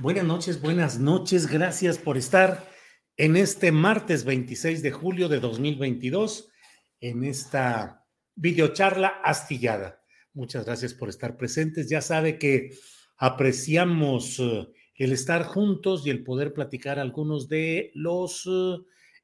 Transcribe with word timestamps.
Buenas 0.00 0.24
noches, 0.24 0.60
buenas 0.60 1.00
noches. 1.00 1.48
Gracias 1.48 1.98
por 1.98 2.16
estar 2.16 2.70
en 3.16 3.34
este 3.34 3.72
martes 3.72 4.24
26 4.24 4.80
de 4.80 4.92
julio 4.92 5.28
de 5.28 5.40
2022, 5.40 6.52
en 7.00 7.24
esta 7.24 8.06
videocharla 8.36 9.08
astillada. 9.24 10.00
Muchas 10.34 10.66
gracias 10.66 10.94
por 10.94 11.08
estar 11.08 11.36
presentes. 11.36 11.88
Ya 11.90 12.00
sabe 12.00 12.38
que 12.38 12.70
apreciamos 13.16 14.38
eh, 14.38 14.68
el 14.94 15.10
estar 15.10 15.42
juntos 15.42 16.06
y 16.06 16.10
el 16.10 16.22
poder 16.22 16.52
platicar 16.52 17.00
algunos 17.00 17.48
de 17.48 17.90
los 17.94 18.48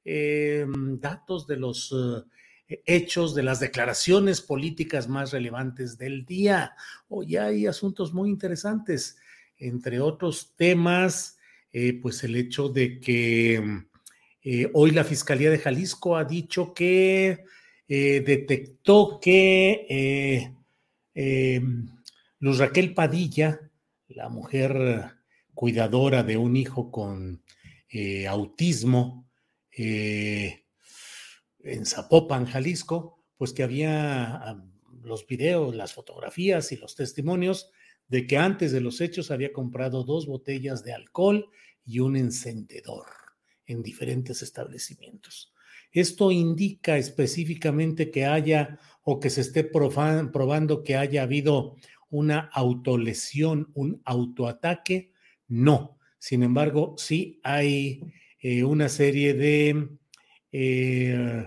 eh, 0.04 0.66
datos, 0.98 1.46
de 1.46 1.56
los 1.56 1.94
eh, 2.66 2.80
hechos, 2.84 3.36
de 3.36 3.44
las 3.44 3.60
declaraciones 3.60 4.40
políticas 4.40 5.08
más 5.08 5.30
relevantes 5.30 5.98
del 5.98 6.24
día. 6.24 6.74
Hoy 7.06 7.36
hay 7.36 7.68
asuntos 7.68 8.12
muy 8.12 8.28
interesantes 8.28 9.18
entre 9.58 10.00
otros 10.00 10.54
temas, 10.56 11.38
eh, 11.72 11.98
pues 12.00 12.22
el 12.24 12.36
hecho 12.36 12.68
de 12.68 13.00
que 13.00 13.84
eh, 14.42 14.70
hoy 14.74 14.90
la 14.90 15.04
Fiscalía 15.04 15.50
de 15.50 15.58
Jalisco 15.58 16.16
ha 16.16 16.24
dicho 16.24 16.72
que 16.74 17.44
eh, 17.88 18.20
detectó 18.20 19.18
que 19.20 20.52
Luz 22.38 22.58
Raquel 22.58 22.94
Padilla, 22.94 23.60
la 24.08 24.28
mujer 24.28 25.12
cuidadora 25.54 26.22
de 26.22 26.36
un 26.36 26.56
hijo 26.56 26.90
con 26.90 27.42
autismo 28.28 29.28
en 31.64 31.86
Zapopan, 31.86 32.46
Jalisco, 32.46 33.24
pues 33.36 33.52
que 33.52 33.62
había 33.62 34.36
ah, 34.36 34.64
los 35.02 35.26
videos, 35.26 35.74
las 35.74 35.92
fotografías 35.92 36.72
y 36.72 36.76
los 36.76 36.94
testimonios 36.94 37.70
de 38.08 38.26
que 38.26 38.36
antes 38.36 38.72
de 38.72 38.80
los 38.80 39.00
hechos 39.00 39.30
había 39.30 39.52
comprado 39.52 40.04
dos 40.04 40.26
botellas 40.26 40.84
de 40.84 40.92
alcohol 40.92 41.48
y 41.84 42.00
un 42.00 42.16
encendedor 42.16 43.06
en 43.66 43.82
diferentes 43.82 44.42
establecimientos. 44.42 45.52
Esto 45.92 46.32
indica 46.32 46.98
específicamente 46.98 48.10
que 48.10 48.24
haya 48.24 48.78
o 49.02 49.20
que 49.20 49.30
se 49.30 49.42
esté 49.42 49.64
probando 49.64 50.82
que 50.82 50.96
haya 50.96 51.22
habido 51.22 51.76
una 52.10 52.50
autolesión, 52.52 53.70
un 53.74 54.02
autoataque. 54.04 55.12
No. 55.46 55.98
Sin 56.18 56.42
embargo, 56.42 56.94
sí 56.98 57.40
hay 57.44 58.00
eh, 58.40 58.64
una 58.64 58.88
serie 58.88 59.34
de 59.34 59.88
eh, 60.52 61.46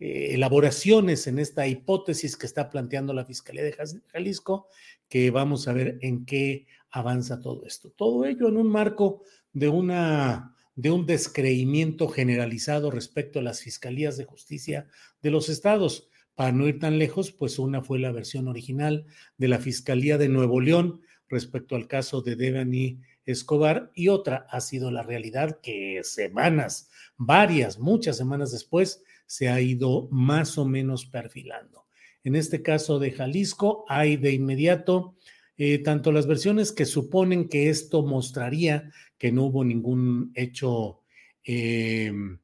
eh, 0.00 0.34
elaboraciones 0.34 1.26
en 1.26 1.38
esta 1.38 1.66
hipótesis 1.66 2.36
que 2.36 2.46
está 2.46 2.70
planteando 2.70 3.12
la 3.12 3.26
Fiscalía 3.26 3.62
de 3.62 3.76
Jalisco 4.08 4.66
que 5.08 5.30
vamos 5.30 5.68
a 5.68 5.74
ver 5.74 5.98
en 6.00 6.24
qué 6.24 6.66
avanza 6.90 7.40
todo 7.40 7.66
esto. 7.66 7.90
Todo 7.90 8.24
ello 8.24 8.48
en 8.48 8.56
un 8.56 8.68
marco 8.68 9.22
de 9.52 9.68
una 9.68 10.56
de 10.74 10.90
un 10.90 11.04
descreimiento 11.04 12.08
generalizado 12.08 12.90
respecto 12.90 13.38
a 13.38 13.42
las 13.42 13.60
fiscalías 13.60 14.16
de 14.16 14.24
justicia 14.24 14.86
de 15.20 15.30
los 15.30 15.50
estados. 15.50 16.08
Para 16.34 16.52
no 16.52 16.66
ir 16.66 16.78
tan 16.78 16.98
lejos, 16.98 17.32
pues 17.32 17.58
una 17.58 17.82
fue 17.82 17.98
la 17.98 18.12
versión 18.12 18.48
original 18.48 19.04
de 19.36 19.48
la 19.48 19.58
Fiscalía 19.58 20.16
de 20.16 20.30
Nuevo 20.30 20.58
León 20.60 21.02
respecto 21.28 21.76
al 21.76 21.86
caso 21.86 22.22
de 22.22 22.36
Devani 22.36 23.00
Escobar 23.26 23.90
y 23.94 24.08
otra 24.08 24.46
ha 24.48 24.62
sido 24.62 24.90
la 24.90 25.02
realidad 25.02 25.60
que 25.60 26.00
semanas, 26.02 26.88
varias, 27.18 27.78
muchas 27.78 28.16
semanas 28.16 28.50
después, 28.50 29.02
se 29.30 29.48
ha 29.48 29.60
ido 29.60 30.08
más 30.10 30.58
o 30.58 30.64
menos 30.64 31.06
perfilando. 31.06 31.86
En 32.24 32.34
este 32.34 32.62
caso 32.62 32.98
de 32.98 33.12
Jalisco 33.12 33.84
hay 33.86 34.16
de 34.16 34.32
inmediato 34.32 35.14
eh, 35.56 35.78
tanto 35.78 36.10
las 36.10 36.26
versiones 36.26 36.72
que 36.72 36.84
suponen 36.84 37.48
que 37.48 37.70
esto 37.70 38.02
mostraría 38.04 38.90
que 39.16 39.30
no 39.30 39.44
hubo 39.44 39.62
ningún 39.62 40.32
hecho 40.34 41.02
em, 41.44 42.40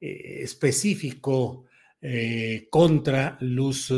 eh, 0.00 0.38
específico 0.40 1.66
eh, 2.00 2.66
contra 2.70 3.36
Luz 3.42 3.92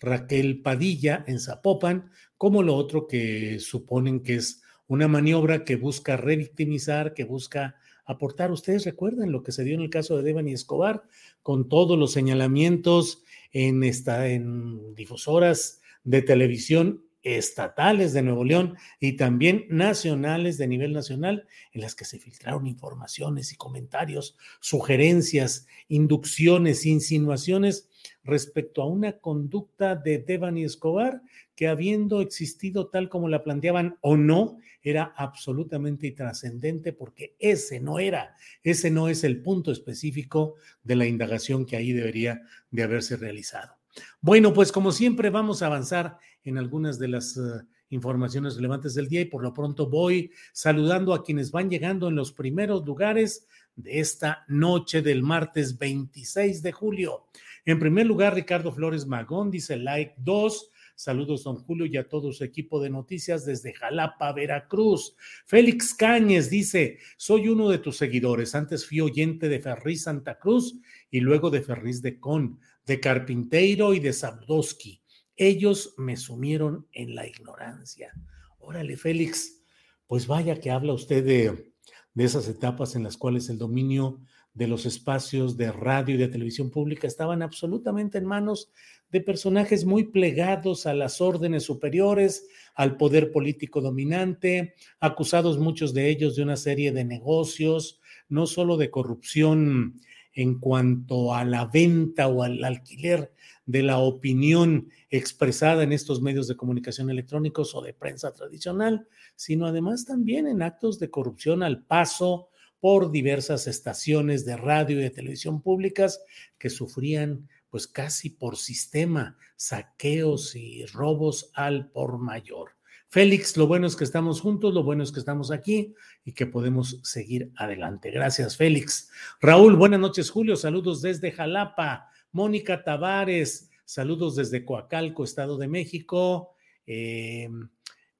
Raquel 0.00 0.62
Padilla 0.62 1.22
en 1.26 1.38
Zapopan, 1.38 2.10
como 2.38 2.62
lo 2.62 2.76
otro 2.76 3.06
que 3.06 3.58
suponen 3.60 4.22
que 4.22 4.36
es 4.36 4.62
una 4.86 5.06
maniobra 5.06 5.66
que 5.66 5.76
busca 5.76 6.16
revictimizar, 6.16 7.12
que 7.12 7.24
busca 7.24 7.76
aportar. 8.04 8.50
Ustedes 8.52 8.84
recuerdan 8.84 9.32
lo 9.32 9.42
que 9.42 9.52
se 9.52 9.64
dio 9.64 9.74
en 9.74 9.82
el 9.82 9.90
caso 9.90 10.16
de 10.16 10.22
Devani 10.22 10.52
Escobar, 10.52 11.04
con 11.42 11.68
todos 11.68 11.98
los 11.98 12.12
señalamientos 12.12 13.22
en, 13.52 13.84
esta, 13.84 14.28
en 14.28 14.94
difusoras 14.94 15.80
de 16.04 16.22
televisión 16.22 17.04
estatales 17.24 18.12
de 18.12 18.22
Nuevo 18.22 18.44
León 18.44 18.76
y 19.00 19.12
también 19.16 19.64
nacionales 19.70 20.58
de 20.58 20.68
nivel 20.68 20.92
nacional, 20.92 21.46
en 21.72 21.80
las 21.80 21.94
que 21.94 22.04
se 22.04 22.18
filtraron 22.18 22.66
informaciones 22.66 23.50
y 23.50 23.56
comentarios, 23.56 24.36
sugerencias, 24.60 25.66
inducciones, 25.88 26.84
insinuaciones 26.84 27.88
respecto 28.22 28.82
a 28.82 28.86
una 28.86 29.18
conducta 29.18 29.96
de 29.96 30.18
Devani 30.18 30.64
Escobar 30.64 31.22
que 31.56 31.66
habiendo 31.66 32.20
existido 32.20 32.88
tal 32.88 33.08
como 33.08 33.28
la 33.28 33.42
planteaban 33.42 33.96
o 34.02 34.16
no, 34.16 34.58
era 34.84 35.14
absolutamente 35.16 36.10
trascendente 36.12 36.92
porque 36.92 37.34
ese 37.38 37.80
no 37.80 37.98
era, 37.98 38.36
ese 38.62 38.90
no 38.90 39.08
es 39.08 39.24
el 39.24 39.42
punto 39.42 39.72
específico 39.72 40.54
de 40.82 40.96
la 40.96 41.06
indagación 41.06 41.64
que 41.64 41.76
ahí 41.76 41.92
debería 41.92 42.42
de 42.70 42.82
haberse 42.82 43.16
realizado. 43.16 43.76
Bueno, 44.20 44.52
pues 44.52 44.72
como 44.72 44.92
siempre 44.92 45.30
vamos 45.30 45.62
a 45.62 45.66
avanzar 45.66 46.18
en 46.44 46.58
algunas 46.58 46.98
de 46.98 47.08
las 47.08 47.36
uh, 47.36 47.62
informaciones 47.90 48.56
relevantes 48.56 48.94
del 48.94 49.08
día 49.08 49.22
y 49.22 49.26
por 49.26 49.42
lo 49.42 49.54
pronto 49.54 49.88
voy 49.88 50.30
saludando 50.52 51.14
a 51.14 51.24
quienes 51.24 51.50
van 51.50 51.70
llegando 51.70 52.08
en 52.08 52.16
los 52.16 52.32
primeros 52.32 52.84
lugares 52.84 53.46
de 53.76 54.00
esta 54.00 54.44
noche 54.48 55.02
del 55.02 55.22
martes 55.22 55.78
26 55.78 56.62
de 56.62 56.72
julio. 56.72 57.26
En 57.64 57.78
primer 57.78 58.06
lugar, 58.06 58.34
Ricardo 58.34 58.72
Flores 58.72 59.06
Magón 59.06 59.50
dice 59.50 59.76
like 59.76 60.14
2. 60.18 60.70
Saludos, 60.96 61.42
don 61.42 61.56
Julio, 61.56 61.86
y 61.86 61.96
a 61.96 62.08
todo 62.08 62.32
su 62.32 62.44
equipo 62.44 62.80
de 62.80 62.88
noticias 62.88 63.44
desde 63.44 63.72
Jalapa, 63.74 64.32
Veracruz. 64.32 65.16
Félix 65.44 65.92
Cáñez 65.92 66.50
dice: 66.50 66.98
Soy 67.16 67.48
uno 67.48 67.68
de 67.68 67.78
tus 67.78 67.96
seguidores. 67.96 68.54
Antes 68.54 68.86
fui 68.86 69.00
oyente 69.00 69.48
de 69.48 69.60
Ferriz 69.60 70.04
Santa 70.04 70.38
Cruz 70.38 70.80
y 71.10 71.20
luego 71.20 71.50
de 71.50 71.62
Ferriz 71.62 72.00
de 72.00 72.20
Con, 72.20 72.60
de 72.86 73.00
Carpinteiro 73.00 73.92
y 73.92 74.00
de 74.00 74.12
Zabdowski. 74.12 75.02
Ellos 75.36 75.94
me 75.98 76.16
sumieron 76.16 76.86
en 76.92 77.16
la 77.16 77.26
ignorancia. 77.26 78.12
Órale, 78.58 78.96
Félix, 78.96 79.62
pues 80.06 80.28
vaya 80.28 80.60
que 80.60 80.70
habla 80.70 80.92
usted 80.92 81.24
de, 81.24 81.72
de 82.14 82.24
esas 82.24 82.48
etapas 82.48 82.94
en 82.94 83.02
las 83.02 83.16
cuales 83.16 83.48
el 83.48 83.58
dominio 83.58 84.20
de 84.54 84.68
los 84.68 84.86
espacios 84.86 85.56
de 85.56 85.72
radio 85.72 86.14
y 86.14 86.18
de 86.18 86.28
televisión 86.28 86.70
pública 86.70 87.08
estaban 87.08 87.42
absolutamente 87.42 88.18
en 88.18 88.24
manos 88.24 88.70
de 89.10 89.20
personajes 89.20 89.84
muy 89.84 90.04
plegados 90.04 90.86
a 90.86 90.94
las 90.94 91.20
órdenes 91.20 91.64
superiores, 91.64 92.46
al 92.74 92.96
poder 92.96 93.32
político 93.32 93.80
dominante, 93.80 94.74
acusados 95.00 95.58
muchos 95.58 95.92
de 95.92 96.08
ellos 96.08 96.36
de 96.36 96.42
una 96.42 96.56
serie 96.56 96.92
de 96.92 97.04
negocios, 97.04 98.00
no 98.28 98.46
solo 98.46 98.76
de 98.76 98.90
corrupción 98.90 100.00
en 100.32 100.58
cuanto 100.58 101.34
a 101.34 101.44
la 101.44 101.66
venta 101.66 102.28
o 102.28 102.42
al 102.42 102.62
alquiler 102.64 103.32
de 103.66 103.82
la 103.82 103.98
opinión 103.98 104.88
expresada 105.10 105.82
en 105.82 105.92
estos 105.92 106.20
medios 106.20 106.48
de 106.48 106.56
comunicación 106.56 107.10
electrónicos 107.10 107.74
o 107.74 107.80
de 107.80 107.94
prensa 107.94 108.32
tradicional, 108.32 109.06
sino 109.36 109.66
además 109.66 110.04
también 110.04 110.46
en 110.46 110.62
actos 110.62 110.98
de 110.98 111.10
corrupción 111.10 111.62
al 111.62 111.84
paso 111.84 112.50
por 112.80 113.10
diversas 113.10 113.66
estaciones 113.66 114.44
de 114.44 114.56
radio 114.56 114.98
y 114.98 115.02
de 115.02 115.10
televisión 115.10 115.62
públicas 115.62 116.22
que 116.58 116.70
sufrían 116.70 117.48
pues 117.70 117.88
casi 117.88 118.30
por 118.30 118.56
sistema 118.56 119.36
saqueos 119.56 120.54
y 120.54 120.86
robos 120.86 121.50
al 121.54 121.90
por 121.90 122.18
mayor. 122.18 122.70
Félix, 123.08 123.56
lo 123.56 123.66
bueno 123.66 123.86
es 123.86 123.94
que 123.94 124.04
estamos 124.04 124.40
juntos, 124.40 124.74
lo 124.74 124.82
bueno 124.82 125.02
es 125.02 125.12
que 125.12 125.20
estamos 125.20 125.50
aquí 125.50 125.94
y 126.24 126.32
que 126.32 126.46
podemos 126.46 127.00
seguir 127.04 127.52
adelante. 127.56 128.10
Gracias, 128.10 128.56
Félix. 128.56 129.10
Raúl, 129.40 129.76
buenas 129.76 130.00
noches, 130.00 130.30
Julio. 130.30 130.56
Saludos 130.56 131.00
desde 131.00 131.30
Jalapa. 131.30 132.08
Mónica 132.32 132.82
Tavares, 132.82 133.70
saludos 133.84 134.34
desde 134.34 134.64
Coacalco, 134.64 135.22
Estado 135.22 135.56
de 135.58 135.68
México. 135.68 136.54
Eh, 136.86 137.48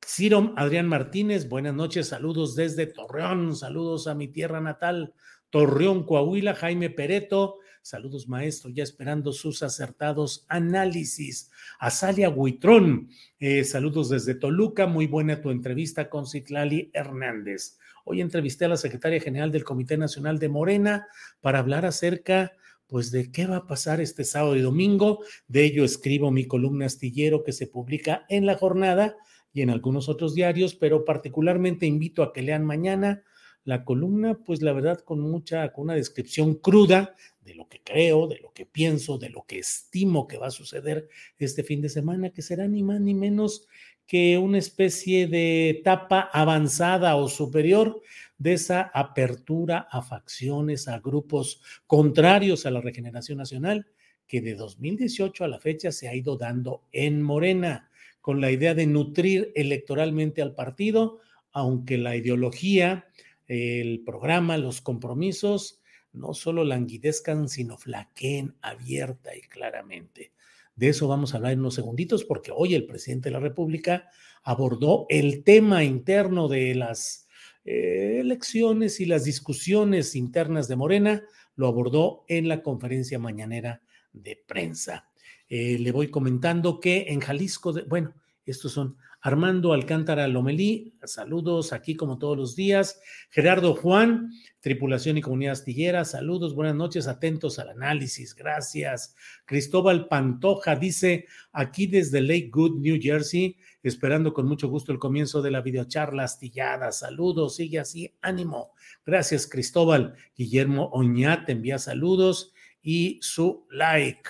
Ciro 0.06 0.52
Adrián 0.56 0.86
Martínez, 0.86 1.48
buenas 1.48 1.74
noches, 1.74 2.08
saludos 2.08 2.54
desde 2.54 2.86
Torreón, 2.86 3.56
saludos 3.56 4.06
a 4.06 4.14
mi 4.14 4.28
tierra 4.28 4.60
natal, 4.60 5.14
Torreón, 5.50 6.04
Coahuila, 6.04 6.54
Jaime 6.54 6.90
Pereto, 6.90 7.56
saludos 7.80 8.28
maestro, 8.28 8.70
ya 8.70 8.82
esperando 8.82 9.32
sus 9.32 9.62
acertados 9.62 10.44
análisis. 10.48 11.50
Azalia 11.78 12.28
Huitrón, 12.28 13.08
eh, 13.38 13.64
saludos 13.64 14.10
desde 14.10 14.34
Toluca, 14.34 14.86
muy 14.86 15.06
buena 15.06 15.40
tu 15.40 15.50
entrevista 15.50 16.10
con 16.10 16.26
Citlali 16.26 16.90
Hernández. 16.92 17.78
Hoy 18.04 18.20
entrevisté 18.20 18.66
a 18.66 18.68
la 18.68 18.76
secretaria 18.76 19.20
general 19.20 19.50
del 19.50 19.64
Comité 19.64 19.96
Nacional 19.96 20.38
de 20.38 20.50
Morena 20.50 21.06
para 21.40 21.60
hablar 21.60 21.86
acerca 21.86 22.52
pues 22.86 23.10
de 23.10 23.32
qué 23.32 23.46
va 23.46 23.56
a 23.56 23.66
pasar 23.66 24.00
este 24.00 24.24
sábado 24.24 24.56
y 24.56 24.60
domingo. 24.60 25.24
De 25.48 25.64
ello 25.64 25.84
escribo 25.84 26.30
mi 26.30 26.46
columna 26.46 26.86
astillero 26.86 27.42
que 27.42 27.52
se 27.52 27.66
publica 27.66 28.26
en 28.28 28.44
la 28.44 28.56
jornada 28.56 29.16
y 29.54 29.62
en 29.62 29.70
algunos 29.70 30.08
otros 30.10 30.34
diarios, 30.34 30.74
pero 30.74 31.04
particularmente 31.04 31.86
invito 31.86 32.22
a 32.22 32.32
que 32.32 32.42
lean 32.42 32.66
mañana 32.66 33.22
la 33.62 33.84
columna, 33.84 34.34
pues 34.44 34.60
la 34.60 34.72
verdad 34.72 35.00
con 35.00 35.20
mucha, 35.20 35.72
con 35.72 35.84
una 35.84 35.94
descripción 35.94 36.56
cruda 36.56 37.14
de 37.40 37.54
lo 37.54 37.68
que 37.68 37.80
creo, 37.82 38.26
de 38.26 38.40
lo 38.40 38.52
que 38.52 38.66
pienso, 38.66 39.16
de 39.16 39.30
lo 39.30 39.46
que 39.46 39.60
estimo 39.60 40.26
que 40.26 40.36
va 40.36 40.48
a 40.48 40.50
suceder 40.50 41.08
este 41.38 41.62
fin 41.62 41.80
de 41.80 41.88
semana, 41.88 42.30
que 42.30 42.42
será 42.42 42.66
ni 42.68 42.82
más 42.82 43.00
ni 43.00 43.14
menos 43.14 43.66
que 44.06 44.36
una 44.36 44.58
especie 44.58 45.28
de 45.28 45.70
etapa 45.70 46.20
avanzada 46.32 47.16
o 47.16 47.28
superior 47.28 48.02
de 48.36 48.54
esa 48.54 48.82
apertura 48.92 49.88
a 49.90 50.02
facciones, 50.02 50.88
a 50.88 50.98
grupos 50.98 51.62
contrarios 51.86 52.66
a 52.66 52.70
la 52.70 52.80
regeneración 52.80 53.38
nacional, 53.38 53.86
que 54.26 54.40
de 54.40 54.54
2018 54.54 55.44
a 55.44 55.48
la 55.48 55.60
fecha 55.60 55.92
se 55.92 56.08
ha 56.08 56.14
ido 56.14 56.36
dando 56.36 56.82
en 56.92 57.22
Morena, 57.22 57.90
con 58.24 58.40
la 58.40 58.50
idea 58.50 58.72
de 58.72 58.86
nutrir 58.86 59.52
electoralmente 59.54 60.40
al 60.40 60.54
partido, 60.54 61.20
aunque 61.52 61.98
la 61.98 62.16
ideología, 62.16 63.06
el 63.48 64.02
programa, 64.02 64.56
los 64.56 64.80
compromisos, 64.80 65.82
no 66.14 66.32
solo 66.32 66.64
languidezcan, 66.64 67.50
sino 67.50 67.76
flaqueen 67.76 68.54
abierta 68.62 69.36
y 69.36 69.42
claramente. 69.42 70.32
De 70.74 70.88
eso 70.88 71.06
vamos 71.06 71.34
a 71.34 71.36
hablar 71.36 71.52
en 71.52 71.60
unos 71.60 71.74
segunditos, 71.74 72.24
porque 72.24 72.50
hoy 72.50 72.74
el 72.74 72.86
presidente 72.86 73.28
de 73.28 73.34
la 73.34 73.40
República 73.40 74.08
abordó 74.42 75.04
el 75.10 75.44
tema 75.44 75.84
interno 75.84 76.48
de 76.48 76.74
las 76.74 77.28
eh, 77.66 78.20
elecciones 78.20 79.00
y 79.00 79.04
las 79.04 79.24
discusiones 79.24 80.16
internas 80.16 80.66
de 80.66 80.76
Morena, 80.76 81.24
lo 81.56 81.66
abordó 81.66 82.24
en 82.28 82.48
la 82.48 82.62
conferencia 82.62 83.18
mañanera 83.18 83.82
de 84.14 84.42
prensa. 84.46 85.10
Eh, 85.48 85.78
le 85.78 85.92
voy 85.92 86.08
comentando 86.08 86.80
que 86.80 87.06
en 87.08 87.20
Jalisco, 87.20 87.74
bueno, 87.88 88.14
estos 88.46 88.72
son 88.72 88.96
Armando 89.26 89.72
Alcántara 89.72 90.28
Lomelí, 90.28 90.98
saludos 91.02 91.72
aquí 91.72 91.94
como 91.94 92.18
todos 92.18 92.36
los 92.36 92.54
días. 92.54 93.00
Gerardo 93.30 93.74
Juan, 93.74 94.30
tripulación 94.60 95.16
y 95.16 95.22
comunidad 95.22 95.52
astillera, 95.52 96.04
saludos, 96.04 96.54
buenas 96.54 96.74
noches, 96.74 97.06
atentos 97.06 97.58
al 97.58 97.70
análisis, 97.70 98.34
gracias. 98.34 99.16
Cristóbal 99.46 100.08
Pantoja 100.08 100.76
dice, 100.76 101.24
aquí 101.52 101.86
desde 101.86 102.20
Lakewood, 102.20 102.80
New 102.80 102.98
Jersey, 103.00 103.56
esperando 103.82 104.34
con 104.34 104.46
mucho 104.46 104.68
gusto 104.68 104.92
el 104.92 104.98
comienzo 104.98 105.40
de 105.40 105.52
la 105.52 105.62
videocharla 105.62 106.24
astillada. 106.24 106.92
Saludos, 106.92 107.56
sigue 107.56 107.78
así, 107.78 108.14
ánimo. 108.20 108.72
Gracias, 109.06 109.46
Cristóbal. 109.46 110.16
Guillermo 110.36 110.90
Oñate 110.92 111.52
envía 111.52 111.78
saludos 111.78 112.52
y 112.82 113.18
su 113.22 113.66
like. 113.70 114.28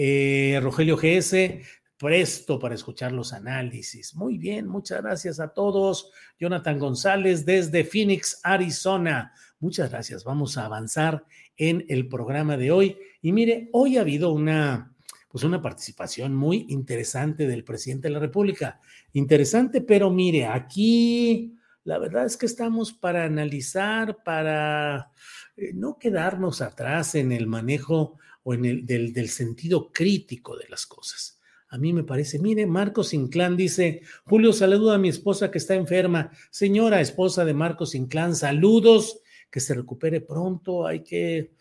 Eh, 0.00 0.60
Rogelio 0.62 0.96
GS, 0.96 1.60
presto 1.96 2.60
para 2.60 2.76
escuchar 2.76 3.10
los 3.10 3.32
análisis. 3.32 4.14
Muy 4.14 4.38
bien, 4.38 4.68
muchas 4.68 5.02
gracias 5.02 5.40
a 5.40 5.48
todos. 5.48 6.12
Jonathan 6.38 6.78
González 6.78 7.44
desde 7.44 7.82
Phoenix, 7.82 8.38
Arizona. 8.44 9.32
Muchas 9.58 9.90
gracias. 9.90 10.22
Vamos 10.22 10.56
a 10.56 10.66
avanzar 10.66 11.24
en 11.56 11.84
el 11.88 12.06
programa 12.06 12.56
de 12.56 12.70
hoy. 12.70 12.96
Y 13.22 13.32
mire, 13.32 13.70
hoy 13.72 13.96
ha 13.96 14.02
habido 14.02 14.32
una, 14.32 14.94
pues 15.28 15.42
una 15.42 15.60
participación 15.60 16.32
muy 16.32 16.66
interesante 16.68 17.48
del 17.48 17.64
presidente 17.64 18.06
de 18.06 18.14
la 18.14 18.20
República. 18.20 18.80
Interesante, 19.14 19.80
pero 19.80 20.10
mire, 20.10 20.46
aquí 20.46 21.56
la 21.82 21.98
verdad 21.98 22.24
es 22.24 22.36
que 22.36 22.46
estamos 22.46 22.92
para 22.92 23.24
analizar, 23.24 24.22
para 24.22 25.10
eh, 25.56 25.72
no 25.74 25.98
quedarnos 25.98 26.60
atrás 26.60 27.16
en 27.16 27.32
el 27.32 27.48
manejo 27.48 28.16
o 28.48 28.54
en 28.54 28.64
el 28.64 28.86
del, 28.86 29.28
sentido 29.28 29.92
crítico 29.92 30.56
de 30.56 30.66
las 30.70 30.86
cosas 30.86 31.38
a 31.70 31.76
mí 31.76 31.92
me 31.92 32.02
parece, 32.02 32.38
mire, 32.38 32.66
Marcos 32.66 33.12
Inclán 33.12 33.54
dice, 33.54 34.00
Julio, 34.24 34.54
saludo 34.54 34.90
a 34.90 34.96
mi 34.96 35.10
esposa 35.10 35.50
que 35.50 35.58
está 35.58 35.74
enferma. 35.74 36.30
Señora 36.50 37.02
esposa 37.02 37.44
de 37.44 37.52
Marcos 37.52 37.94
Inclán, 37.94 38.34
saludos, 38.34 39.20
que 39.50 39.60
se 39.60 39.74
recupere 39.74 40.22
pronto. 40.22 40.86
Hay 40.86 41.04
que 41.04 41.52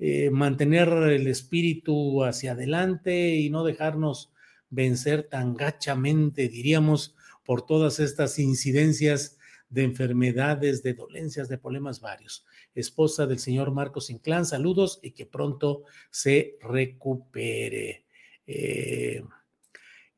eh, 0.00 0.30
mantener 0.30 0.88
el 0.88 1.28
espíritu 1.28 2.24
hacia 2.24 2.52
adelante 2.52 3.36
y 3.36 3.50
no 3.50 3.62
dejarnos 3.62 4.32
vencer 4.68 5.28
tan 5.28 5.54
gachamente, 5.54 6.48
diríamos, 6.48 7.14
por 7.44 7.64
todas 7.64 8.00
estas 8.00 8.40
incidencias 8.40 9.38
de 9.70 9.84
enfermedades, 9.84 10.82
de 10.82 10.94
dolencias, 10.94 11.48
de 11.48 11.58
problemas 11.58 12.00
varios. 12.00 12.44
Esposa 12.74 13.26
del 13.26 13.38
señor 13.38 13.70
Marcos 13.70 14.10
Inclán, 14.10 14.46
saludos 14.46 15.00
y 15.02 15.12
que 15.12 15.26
pronto 15.26 15.84
se 16.10 16.56
recupere. 16.60 18.04
Eh, 18.46 19.22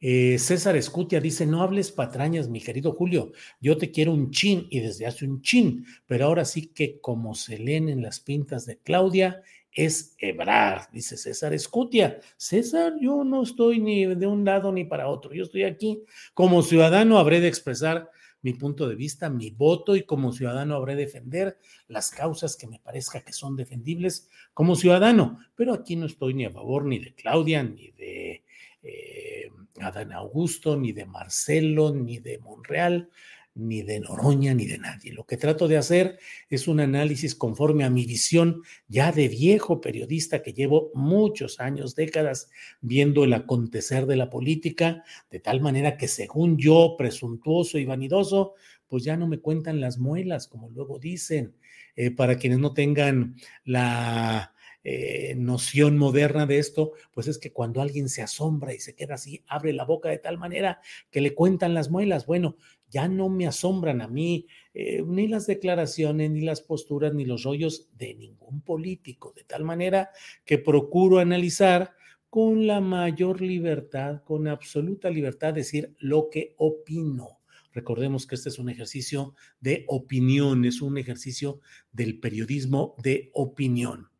eh, 0.00 0.38
César 0.38 0.76
Escutia 0.76 1.18
dice, 1.20 1.46
no 1.46 1.62
hables 1.62 1.90
patrañas, 1.90 2.48
mi 2.48 2.60
querido 2.60 2.92
Julio, 2.92 3.32
yo 3.58 3.78
te 3.78 3.90
quiero 3.90 4.12
un 4.12 4.30
chin 4.30 4.66
y 4.68 4.80
desde 4.80 5.06
hace 5.06 5.24
un 5.24 5.40
chin, 5.40 5.86
pero 6.06 6.26
ahora 6.26 6.44
sí 6.44 6.66
que 6.66 7.00
como 7.00 7.34
se 7.34 7.58
leen 7.58 7.88
en 7.88 8.02
las 8.02 8.20
pintas 8.20 8.66
de 8.66 8.76
Claudia, 8.78 9.42
es 9.72 10.14
hebrar, 10.18 10.88
dice 10.92 11.16
César 11.16 11.52
Escutia. 11.52 12.20
César, 12.36 12.92
yo 13.00 13.24
no 13.24 13.42
estoy 13.42 13.80
ni 13.80 14.04
de 14.04 14.26
un 14.26 14.44
lado 14.44 14.70
ni 14.72 14.84
para 14.84 15.08
otro, 15.08 15.32
yo 15.32 15.44
estoy 15.44 15.64
aquí 15.64 16.02
como 16.34 16.62
ciudadano, 16.62 17.18
habré 17.18 17.40
de 17.40 17.48
expresar 17.48 18.10
mi 18.44 18.52
punto 18.52 18.88
de 18.88 18.94
vista, 18.94 19.28
mi 19.28 19.50
voto 19.50 19.96
y 19.96 20.04
como 20.04 20.32
ciudadano 20.32 20.76
habré 20.76 20.94
de 20.94 21.06
defender 21.06 21.58
las 21.88 22.10
causas 22.10 22.56
que 22.56 22.68
me 22.68 22.78
parezca 22.78 23.24
que 23.24 23.32
son 23.32 23.56
defendibles 23.56 24.28
como 24.52 24.76
ciudadano, 24.76 25.40
pero 25.56 25.74
aquí 25.74 25.96
no 25.96 26.06
estoy 26.06 26.34
ni 26.34 26.44
a 26.44 26.50
favor 26.50 26.84
ni 26.84 27.00
de 27.00 27.14
Claudia 27.14 27.64
ni 27.64 27.90
de... 27.90 28.44
Eh, 28.82 29.50
Adán 29.80 30.12
Augusto, 30.12 30.76
ni 30.76 30.92
de 30.92 31.04
Marcelo, 31.04 31.92
ni 31.92 32.18
de 32.18 32.38
Monreal, 32.38 33.10
ni 33.54 33.82
de 33.82 34.00
Noroña, 34.00 34.54
ni 34.54 34.66
de 34.66 34.78
nadie. 34.78 35.12
Lo 35.12 35.24
que 35.24 35.36
trato 35.36 35.68
de 35.68 35.76
hacer 35.76 36.18
es 36.48 36.66
un 36.66 36.80
análisis 36.80 37.34
conforme 37.34 37.84
a 37.84 37.90
mi 37.90 38.04
visión 38.04 38.62
ya 38.88 39.12
de 39.12 39.28
viejo 39.28 39.80
periodista 39.80 40.42
que 40.42 40.52
llevo 40.52 40.90
muchos 40.94 41.60
años, 41.60 41.94
décadas, 41.94 42.50
viendo 42.80 43.24
el 43.24 43.32
acontecer 43.32 44.06
de 44.06 44.16
la 44.16 44.30
política, 44.30 45.04
de 45.30 45.40
tal 45.40 45.60
manera 45.60 45.96
que 45.96 46.08
según 46.08 46.56
yo, 46.58 46.96
presuntuoso 46.98 47.78
y 47.78 47.84
vanidoso, 47.84 48.54
pues 48.88 49.04
ya 49.04 49.16
no 49.16 49.26
me 49.26 49.38
cuentan 49.40 49.80
las 49.80 49.98
muelas, 49.98 50.46
como 50.48 50.70
luego 50.70 50.98
dicen, 50.98 51.54
eh, 51.96 52.10
para 52.10 52.36
quienes 52.36 52.58
no 52.58 52.74
tengan 52.74 53.36
la 53.64 54.53
eh, 54.84 55.34
noción 55.36 55.96
moderna 55.96 56.44
de 56.44 56.58
esto, 56.58 56.92
pues 57.10 57.26
es 57.26 57.38
que 57.38 57.52
cuando 57.52 57.80
alguien 57.80 58.10
se 58.10 58.20
asombra 58.20 58.74
y 58.74 58.78
se 58.78 58.94
queda 58.94 59.14
así, 59.14 59.42
abre 59.46 59.72
la 59.72 59.84
boca 59.84 60.10
de 60.10 60.18
tal 60.18 60.36
manera 60.36 60.80
que 61.10 61.22
le 61.22 61.34
cuentan 61.34 61.72
las 61.72 61.90
muelas. 61.90 62.26
Bueno, 62.26 62.56
ya 62.90 63.08
no 63.08 63.28
me 63.28 63.46
asombran 63.46 64.02
a 64.02 64.08
mí 64.08 64.46
eh, 64.74 65.02
ni 65.06 65.26
las 65.26 65.46
declaraciones, 65.46 66.30
ni 66.30 66.42
las 66.42 66.60
posturas, 66.60 67.14
ni 67.14 67.24
los 67.24 67.42
rollos 67.44 67.88
de 67.96 68.14
ningún 68.14 68.60
político, 68.60 69.32
de 69.34 69.44
tal 69.44 69.64
manera 69.64 70.10
que 70.44 70.58
procuro 70.58 71.18
analizar 71.18 71.94
con 72.28 72.66
la 72.66 72.80
mayor 72.80 73.40
libertad, 73.40 74.22
con 74.22 74.48
absoluta 74.48 75.08
libertad, 75.08 75.54
decir 75.54 75.94
lo 75.98 76.28
que 76.30 76.54
opino. 76.58 77.40
Recordemos 77.72 78.26
que 78.26 78.36
este 78.36 78.50
es 78.50 78.58
un 78.58 78.68
ejercicio 78.68 79.34
de 79.60 79.84
opinión, 79.88 80.64
es 80.64 80.82
un 80.82 80.98
ejercicio 80.98 81.60
del 81.92 82.20
periodismo 82.20 82.94
de 83.02 83.30
opinión. 83.34 84.10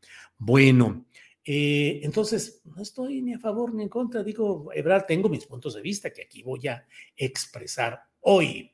Bueno, 0.46 1.06
eh, 1.42 2.00
entonces 2.02 2.60
no 2.66 2.82
estoy 2.82 3.22
ni 3.22 3.32
a 3.32 3.38
favor 3.38 3.72
ni 3.72 3.82
en 3.82 3.88
contra. 3.88 4.22
Digo, 4.22 4.68
Ebrard, 4.74 5.06
tengo 5.06 5.30
mis 5.30 5.46
puntos 5.46 5.72
de 5.72 5.80
vista 5.80 6.10
que 6.10 6.20
aquí 6.20 6.42
voy 6.42 6.68
a 6.68 6.84
expresar 7.16 8.02
hoy. 8.20 8.70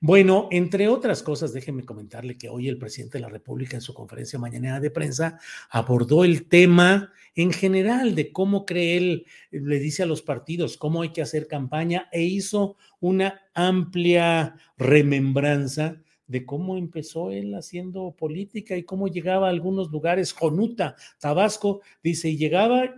Bueno, 0.00 0.48
entre 0.50 0.86
otras 0.86 1.22
cosas, 1.22 1.54
déjenme 1.54 1.86
comentarle 1.86 2.36
que 2.36 2.50
hoy 2.50 2.68
el 2.68 2.76
presidente 2.76 3.16
de 3.16 3.22
la 3.22 3.30
República 3.30 3.74
en 3.74 3.80
su 3.80 3.94
conferencia 3.94 4.38
mañanera 4.38 4.80
de 4.80 4.90
prensa 4.90 5.40
abordó 5.70 6.24
el 6.24 6.46
tema 6.46 7.10
en 7.34 7.52
general 7.52 8.14
de 8.14 8.30
cómo 8.30 8.66
cree 8.66 8.98
él, 8.98 9.26
le 9.50 9.78
dice 9.78 10.02
a 10.02 10.06
los 10.06 10.20
partidos 10.20 10.76
cómo 10.76 11.00
hay 11.00 11.12
que 11.14 11.22
hacer 11.22 11.48
campaña 11.48 12.06
e 12.12 12.22
hizo 12.22 12.76
una 13.00 13.40
amplia 13.54 14.56
remembranza 14.76 16.03
de 16.26 16.46
cómo 16.46 16.76
empezó 16.76 17.30
él 17.30 17.54
haciendo 17.54 18.12
política 18.12 18.76
y 18.76 18.84
cómo 18.84 19.08
llegaba 19.08 19.46
a 19.46 19.50
algunos 19.50 19.90
lugares, 19.90 20.32
Jonuta, 20.32 20.96
Tabasco, 21.18 21.80
dice, 22.02 22.28
y 22.30 22.36
llegaba 22.36 22.94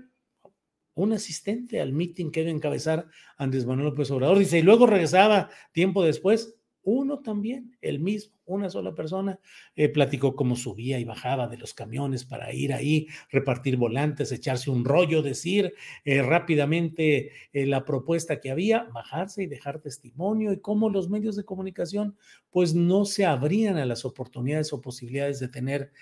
un 0.95 1.12
asistente 1.12 1.80
al 1.80 1.92
meeting 1.92 2.30
que 2.30 2.40
iba 2.40 2.50
a 2.50 2.54
encabezar 2.54 3.06
Andrés 3.37 3.66
Manuel 3.66 3.90
López 3.90 4.11
Obrador, 4.11 4.38
dice, 4.38 4.59
y 4.59 4.62
luego 4.62 4.87
regresaba 4.87 5.50
tiempo 5.73 6.02
después, 6.02 6.56
uno 6.83 7.18
también, 7.21 7.75
el 7.88 8.00
mismo 8.00 8.37
una 8.47 8.71
sola 8.71 8.95
persona, 8.95 9.38
eh, 9.75 9.88
platicó 9.88 10.35
cómo 10.35 10.57
subía 10.57 10.99
y 10.99 11.05
bajaba 11.05 11.49
de 11.49 11.59
los 11.59 11.75
camiones 11.75 12.25
para 12.25 12.52
ir 12.52 12.73
ahí, 12.73 13.09
repartir 13.31 13.76
volantes, 13.76 14.33
echarse 14.33 14.71
un 14.71 14.85
rollo, 14.85 15.23
decir 15.23 15.75
eh, 16.05 16.23
rápidamente 16.23 17.33
eh, 17.52 17.66
la 17.66 17.85
propuesta 17.85 18.40
que 18.40 18.50
había, 18.50 18.85
bajarse 18.85 19.43
y 19.43 19.47
dejar 19.47 19.81
testimonio 19.81 20.52
y 20.52 20.61
cómo 20.61 20.88
los 20.88 21.11
medios 21.11 21.37
de 21.37 21.45
comunicación 21.45 22.16
pues 22.50 22.75
no 22.75 23.05
se 23.05 23.26
abrían 23.26 23.76
a 23.76 23.85
las 23.85 24.05
oportunidades 24.05 24.73
o 24.73 24.81
posibilidades 24.81 25.40
de 25.40 25.49
tener 25.49 25.93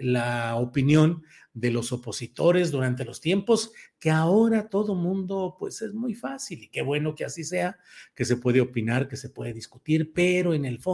la 0.00 0.56
opinión 0.56 1.22
de 1.52 1.70
los 1.70 1.92
opositores 1.92 2.70
durante 2.70 3.04
los 3.04 3.20
tiempos 3.20 3.72
que 3.98 4.10
ahora 4.10 4.68
todo 4.68 4.94
mundo 4.94 5.56
pues 5.58 5.80
es 5.80 5.94
muy 5.94 6.14
fácil 6.14 6.64
y 6.64 6.68
qué 6.68 6.82
bueno 6.82 7.14
que 7.14 7.24
así 7.24 7.42
sea, 7.42 7.78
que 8.14 8.24
se 8.24 8.36
puede 8.36 8.60
opinar, 8.60 9.08
que 9.08 9.16
se 9.16 9.30
puede 9.30 9.52
discutir, 9.52 10.12
pero 10.12 10.52
en 10.52 10.64
el 10.64 10.78
fondo 10.78 10.93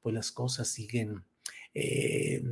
pues 0.00 0.14
las 0.14 0.32
cosas 0.32 0.68
siguen 0.68 1.24
eh, 1.74 2.42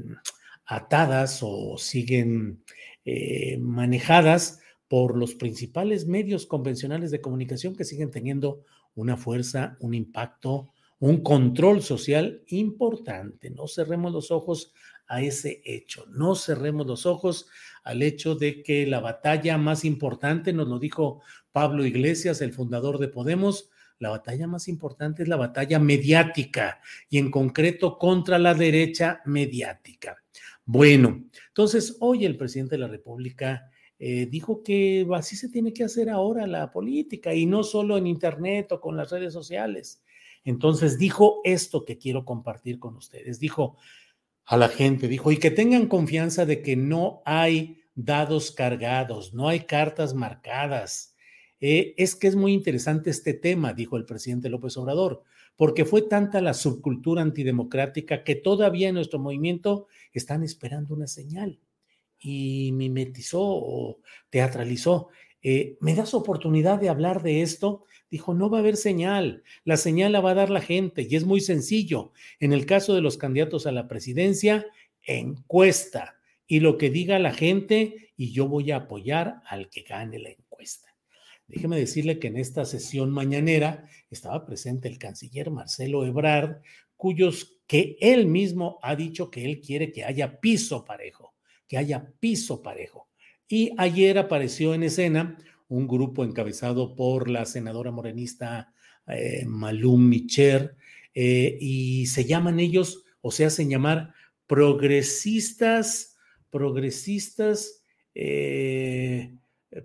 atadas 0.66 1.40
o 1.42 1.76
siguen 1.76 2.62
eh, 3.04 3.58
manejadas 3.58 4.60
por 4.88 5.16
los 5.16 5.34
principales 5.34 6.06
medios 6.06 6.46
convencionales 6.46 7.10
de 7.10 7.20
comunicación 7.20 7.76
que 7.76 7.84
siguen 7.84 8.10
teniendo 8.10 8.64
una 8.94 9.16
fuerza, 9.16 9.76
un 9.80 9.94
impacto, 9.94 10.72
un 10.98 11.22
control 11.22 11.82
social 11.82 12.42
importante. 12.48 13.50
No 13.50 13.68
cerremos 13.68 14.12
los 14.12 14.30
ojos 14.30 14.72
a 15.06 15.22
ese 15.22 15.60
hecho, 15.64 16.06
no 16.08 16.34
cerremos 16.34 16.86
los 16.86 17.04
ojos 17.04 17.48
al 17.82 18.02
hecho 18.02 18.36
de 18.36 18.62
que 18.62 18.86
la 18.86 19.00
batalla 19.00 19.58
más 19.58 19.84
importante, 19.84 20.52
nos 20.52 20.68
lo 20.68 20.78
dijo 20.78 21.20
Pablo 21.52 21.84
Iglesias, 21.84 22.40
el 22.40 22.52
fundador 22.52 22.98
de 22.98 23.08
Podemos, 23.08 23.70
la 24.00 24.10
batalla 24.10 24.46
más 24.46 24.66
importante 24.66 25.22
es 25.22 25.28
la 25.28 25.36
batalla 25.36 25.78
mediática 25.78 26.80
y 27.08 27.18
en 27.18 27.30
concreto 27.30 27.98
contra 27.98 28.38
la 28.38 28.54
derecha 28.54 29.20
mediática. 29.26 30.16
Bueno, 30.64 31.24
entonces 31.48 31.96
hoy 32.00 32.24
el 32.24 32.36
presidente 32.36 32.76
de 32.76 32.80
la 32.80 32.88
República 32.88 33.70
eh, 33.98 34.26
dijo 34.26 34.62
que 34.62 35.06
así 35.14 35.36
se 35.36 35.50
tiene 35.50 35.74
que 35.74 35.84
hacer 35.84 36.08
ahora 36.08 36.46
la 36.46 36.72
política 36.72 37.34
y 37.34 37.44
no 37.44 37.62
solo 37.62 37.98
en 37.98 38.06
Internet 38.06 38.72
o 38.72 38.80
con 38.80 38.96
las 38.96 39.10
redes 39.10 39.34
sociales. 39.34 40.02
Entonces 40.44 40.98
dijo 40.98 41.42
esto 41.44 41.84
que 41.84 41.98
quiero 41.98 42.24
compartir 42.24 42.78
con 42.78 42.96
ustedes. 42.96 43.38
Dijo 43.38 43.76
a 44.46 44.56
la 44.56 44.68
gente, 44.68 45.08
dijo, 45.08 45.30
y 45.30 45.36
que 45.36 45.50
tengan 45.50 45.86
confianza 45.86 46.46
de 46.46 46.62
que 46.62 46.74
no 46.74 47.20
hay 47.26 47.82
dados 47.94 48.50
cargados, 48.50 49.34
no 49.34 49.46
hay 49.46 49.60
cartas 49.60 50.14
marcadas 50.14 51.14
eh, 51.60 51.94
es 51.96 52.16
que 52.16 52.26
es 52.26 52.36
muy 52.36 52.52
interesante 52.52 53.10
este 53.10 53.34
tema, 53.34 53.74
dijo 53.74 53.96
el 53.96 54.06
presidente 54.06 54.48
López 54.48 54.76
Obrador, 54.76 55.22
porque 55.56 55.84
fue 55.84 56.02
tanta 56.02 56.40
la 56.40 56.54
subcultura 56.54 57.22
antidemocrática 57.22 58.24
que 58.24 58.34
todavía 58.34 58.88
en 58.88 58.94
nuestro 58.94 59.18
movimiento 59.18 59.86
están 60.12 60.42
esperando 60.42 60.94
una 60.94 61.06
señal 61.06 61.60
y 62.18 62.72
mimetizó 62.72 63.42
o 63.42 64.00
teatralizó. 64.30 65.08
Eh, 65.42 65.76
¿Me 65.80 65.94
das 65.94 66.14
oportunidad 66.14 66.80
de 66.80 66.88
hablar 66.88 67.22
de 67.22 67.42
esto? 67.42 67.84
Dijo, 68.10 68.34
no 68.34 68.50
va 68.50 68.58
a 68.58 68.60
haber 68.60 68.76
señal, 68.76 69.42
la 69.64 69.76
señal 69.76 70.12
la 70.12 70.20
va 70.20 70.32
a 70.32 70.34
dar 70.34 70.50
la 70.50 70.60
gente 70.60 71.06
y 71.08 71.14
es 71.14 71.24
muy 71.24 71.40
sencillo. 71.40 72.12
En 72.40 72.52
el 72.52 72.66
caso 72.66 72.94
de 72.94 73.02
los 73.02 73.16
candidatos 73.16 73.66
a 73.66 73.72
la 73.72 73.86
presidencia, 73.86 74.66
encuesta 75.02 76.16
y 76.46 76.60
lo 76.60 76.76
que 76.78 76.90
diga 76.90 77.18
la 77.18 77.32
gente 77.32 78.12
y 78.16 78.32
yo 78.32 78.48
voy 78.48 78.70
a 78.70 78.76
apoyar 78.76 79.42
al 79.46 79.70
que 79.70 79.82
gane 79.82 80.18
la 80.18 80.30
encuesta. 80.30 80.49
Déjeme 81.50 81.76
decirle 81.76 82.20
que 82.20 82.28
en 82.28 82.36
esta 82.36 82.64
sesión 82.64 83.10
mañanera 83.10 83.88
estaba 84.08 84.46
presente 84.46 84.86
el 84.86 84.98
canciller 84.98 85.50
Marcelo 85.50 86.06
Ebrard, 86.06 86.62
cuyos 86.96 87.58
que 87.66 87.96
él 88.00 88.26
mismo 88.26 88.78
ha 88.82 88.94
dicho 88.94 89.30
que 89.30 89.44
él 89.44 89.60
quiere 89.60 89.90
que 89.90 90.04
haya 90.04 90.38
piso 90.38 90.84
parejo, 90.84 91.34
que 91.66 91.76
haya 91.76 92.12
piso 92.20 92.62
parejo. 92.62 93.08
Y 93.48 93.72
ayer 93.78 94.18
apareció 94.18 94.74
en 94.74 94.84
escena 94.84 95.38
un 95.66 95.88
grupo 95.88 96.22
encabezado 96.22 96.94
por 96.94 97.28
la 97.28 97.44
senadora 97.46 97.90
morenista 97.90 98.72
eh, 99.08 99.44
Malum 99.44 100.08
Micher, 100.08 100.76
eh, 101.14 101.58
y 101.60 102.06
se 102.06 102.26
llaman 102.26 102.60
ellos, 102.60 103.02
o 103.22 103.32
se 103.32 103.44
hacen 103.44 103.68
llamar 103.68 104.14
progresistas, 104.46 106.16
progresistas, 106.48 107.82
eh, 108.14 109.34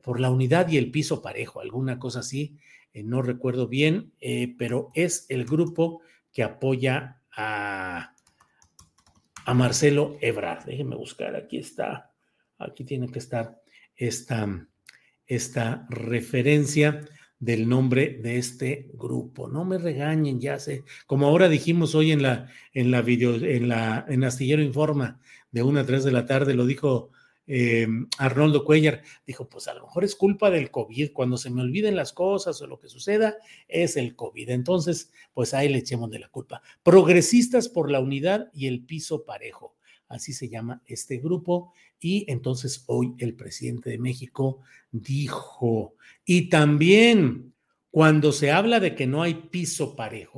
por 0.01 0.19
la 0.19 0.29
unidad 0.29 0.69
y 0.69 0.77
el 0.77 0.91
piso 0.91 1.21
parejo, 1.21 1.61
alguna 1.61 1.99
cosa 1.99 2.19
así, 2.19 2.57
eh, 2.93 3.03
no 3.03 3.21
recuerdo 3.21 3.67
bien, 3.67 4.13
eh, 4.19 4.55
pero 4.57 4.91
es 4.93 5.25
el 5.29 5.45
grupo 5.45 6.01
que 6.31 6.43
apoya 6.43 7.21
a, 7.35 8.15
a 9.45 9.53
Marcelo 9.53 10.17
Ebrard. 10.21 10.65
Déjenme 10.65 10.95
buscar, 10.95 11.35
aquí 11.35 11.57
está, 11.57 12.11
aquí 12.57 12.83
tiene 12.83 13.09
que 13.09 13.19
estar 13.19 13.61
esta, 13.95 14.67
esta 15.27 15.85
referencia 15.89 17.01
del 17.39 17.67
nombre 17.67 18.19
de 18.21 18.37
este 18.37 18.89
grupo. 18.93 19.47
No 19.47 19.65
me 19.65 19.77
regañen, 19.77 20.39
ya 20.39 20.57
sé. 20.57 20.83
Como 21.05 21.27
ahora 21.27 21.49
dijimos 21.49 21.93
hoy 21.93 22.11
en 22.11 22.21
la 22.21 22.49
en 22.73 22.91
la 22.91 23.01
video 23.01 23.35
en 23.35 23.67
la 23.67 24.05
en 24.07 24.23
Astillero 24.23 24.61
Informa 24.61 25.19
de 25.51 25.61
una 25.61 25.81
a 25.81 25.85
tres 25.85 26.03
de 26.03 26.11
la 26.11 26.25
tarde 26.25 26.53
lo 26.53 26.65
dijo 26.65 27.11
eh, 27.47 27.87
Arnoldo 28.17 28.65
Cuellar, 28.65 29.03
dijo, 29.25 29.47
pues 29.47 29.67
a 29.67 29.73
lo 29.73 29.83
mejor 29.83 30.03
es 30.03 30.15
culpa 30.15 30.49
del 30.49 30.71
COVID, 30.71 31.11
cuando 31.13 31.37
se 31.37 31.49
me 31.49 31.61
olviden 31.61 31.95
las 31.95 32.13
cosas 32.13 32.61
o 32.61 32.67
lo 32.67 32.79
que 32.79 32.89
suceda, 32.89 33.37
es 33.67 33.97
el 33.97 34.15
COVID. 34.15 34.49
Entonces, 34.49 35.11
pues 35.33 35.53
ahí 35.53 35.69
le 35.69 35.79
echemos 35.79 36.09
de 36.09 36.19
la 36.19 36.29
culpa. 36.29 36.61
Progresistas 36.83 37.69
por 37.69 37.91
la 37.91 37.99
unidad 37.99 38.49
y 38.53 38.67
el 38.67 38.83
piso 38.83 39.25
parejo, 39.25 39.75
así 40.07 40.33
se 40.33 40.49
llama 40.49 40.81
este 40.87 41.17
grupo. 41.17 41.73
Y 41.99 42.25
entonces 42.27 42.83
hoy 42.87 43.15
el 43.19 43.35
presidente 43.35 43.89
de 43.89 43.97
México 43.97 44.59
dijo, 44.91 45.95
y 46.25 46.49
también 46.49 47.53
cuando 47.89 48.31
se 48.31 48.51
habla 48.51 48.79
de 48.79 48.95
que 48.95 49.07
no 49.07 49.21
hay 49.21 49.35
piso 49.35 49.95
parejo, 49.95 50.37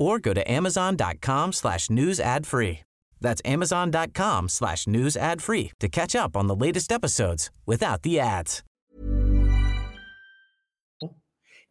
or 0.00 0.18
go 0.18 0.34
to 0.34 0.42
amazon.com 0.50 1.52
slash 1.52 1.90
news 1.90 2.18
ad 2.18 2.46
free. 2.46 2.80
That's 3.20 3.42
amazon.com 3.44 4.48
slash 4.48 4.86
news 4.86 5.16
ad 5.16 5.42
free 5.42 5.72
to 5.78 5.88
catch 5.88 6.16
up 6.16 6.36
on 6.36 6.46
the 6.46 6.56
latest 6.56 6.90
episodes 6.90 7.50
without 7.66 8.02
the 8.02 8.18
ads. 8.18 8.64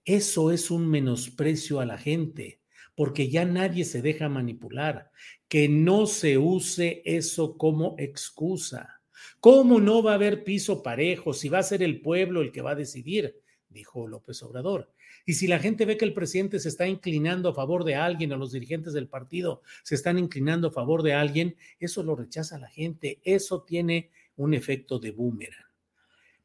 Eso 0.06 0.50
es 0.50 0.72
un 0.72 0.88
menosprecio 0.90 1.82
a 1.82 1.86
la 1.86 1.98
gente, 1.98 2.62
porque 2.96 3.30
ya 3.30 3.46
nadie 3.46 3.86
se 3.86 4.02
deja 4.02 4.28
manipular. 4.28 5.12
Que 5.48 5.68
no 5.68 6.08
se 6.08 6.38
use 6.38 7.04
eso 7.06 7.58
como 7.58 7.96
excusa. 8.00 9.02
¿Cómo 9.40 9.80
no 9.80 10.02
va 10.02 10.14
a 10.14 10.16
haber 10.16 10.44
piso 10.44 10.82
parejo 10.82 11.34
si 11.34 11.50
va 11.50 11.60
a 11.60 11.64
ser 11.64 11.84
el 11.84 12.02
pueblo 12.02 12.42
el 12.42 12.52
que 12.52 12.62
va 12.62 12.72
a 12.72 12.76
decidir? 12.76 13.36
Dijo 13.68 14.08
López 14.08 14.42
Obrador. 14.42 14.92
Y 15.30 15.36
si 15.36 15.46
la 15.46 15.60
gente 15.60 15.86
ve 15.86 15.96
que 15.96 16.06
el 16.06 16.16
presidente 16.16 16.58
se 16.60 16.70
está 16.70 16.88
inclinando 16.88 17.50
a 17.50 17.54
favor 17.54 17.84
de 17.84 17.94
alguien 17.94 18.32
o 18.32 18.36
los 18.36 18.52
dirigentes 18.52 18.94
del 18.94 19.08
partido 19.08 19.62
se 19.84 19.94
están 19.94 20.18
inclinando 20.18 20.70
a 20.70 20.72
favor 20.72 21.04
de 21.04 21.14
alguien, 21.14 21.56
eso 21.80 22.02
lo 22.02 22.16
rechaza 22.16 22.58
la 22.58 22.68
gente. 22.68 23.20
Eso 23.24 23.62
tiene 23.62 24.10
un 24.38 24.56
efecto 24.56 24.98
de 24.98 25.12
boomerang. 25.12 25.68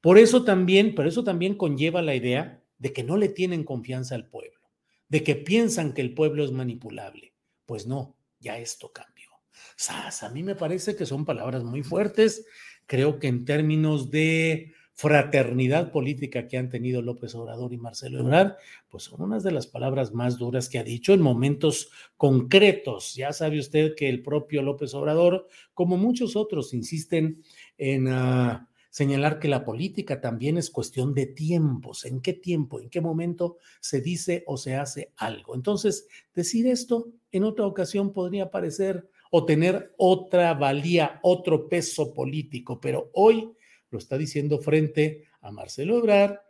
Por 0.02 0.18
eso 0.18 0.44
también, 0.44 0.94
pero 0.94 1.08
eso 1.08 1.24
también 1.24 1.54
conlleva 1.54 2.02
la 2.02 2.14
idea 2.14 2.62
de 2.76 2.92
que 2.92 3.02
no 3.02 3.16
le 3.16 3.30
tienen 3.30 3.64
confianza 3.64 4.16
al 4.16 4.28
pueblo, 4.28 4.60
de 5.08 5.22
que 5.22 5.34
piensan 5.34 5.94
que 5.94 6.02
el 6.02 6.12
pueblo 6.12 6.44
es 6.44 6.52
manipulable. 6.52 7.32
Pues 7.64 7.86
no, 7.86 8.18
ya 8.38 8.58
esto 8.58 8.92
cambió. 8.92 9.30
Sas, 9.76 10.22
a 10.22 10.28
mí 10.28 10.42
me 10.42 10.56
parece 10.56 10.94
que 10.94 11.06
son 11.06 11.24
palabras 11.24 11.64
muy 11.64 11.82
fuertes. 11.82 12.44
Creo 12.86 13.18
que 13.18 13.28
en 13.28 13.46
términos 13.46 14.10
de 14.10 14.74
fraternidad 14.94 15.90
política 15.90 16.46
que 16.46 16.56
han 16.56 16.70
tenido 16.70 17.02
López 17.02 17.34
Obrador 17.34 17.72
y 17.72 17.78
Marcelo 17.78 18.20
Ebrard, 18.20 18.54
pues 18.88 19.04
son 19.04 19.22
unas 19.22 19.42
de 19.42 19.50
las 19.50 19.66
palabras 19.66 20.14
más 20.14 20.38
duras 20.38 20.68
que 20.68 20.78
ha 20.78 20.84
dicho 20.84 21.12
en 21.12 21.20
momentos 21.20 21.90
concretos. 22.16 23.14
Ya 23.16 23.32
sabe 23.32 23.58
usted 23.58 23.94
que 23.96 24.08
el 24.08 24.22
propio 24.22 24.62
López 24.62 24.94
Obrador, 24.94 25.48
como 25.74 25.96
muchos 25.96 26.36
otros, 26.36 26.72
insisten 26.72 27.42
en 27.76 28.06
uh, 28.06 28.60
señalar 28.88 29.40
que 29.40 29.48
la 29.48 29.64
política 29.64 30.20
también 30.20 30.58
es 30.58 30.70
cuestión 30.70 31.12
de 31.12 31.26
tiempos, 31.26 32.04
en 32.04 32.20
qué 32.20 32.32
tiempo, 32.32 32.80
en 32.80 32.88
qué 32.88 33.00
momento 33.00 33.56
se 33.80 34.00
dice 34.00 34.44
o 34.46 34.56
se 34.56 34.76
hace 34.76 35.12
algo. 35.16 35.56
Entonces, 35.56 36.06
decir 36.32 36.68
esto 36.68 37.08
en 37.32 37.42
otra 37.42 37.66
ocasión 37.66 38.12
podría 38.12 38.52
parecer 38.52 39.08
o 39.32 39.44
tener 39.44 39.92
otra 39.96 40.54
valía, 40.54 41.18
otro 41.24 41.68
peso 41.68 42.14
político, 42.14 42.80
pero 42.80 43.10
hoy 43.14 43.50
lo 43.94 43.98
está 43.98 44.18
diciendo 44.18 44.58
frente 44.58 45.24
a 45.40 45.52
Marcelo 45.52 45.98
Ebrard, 45.98 46.40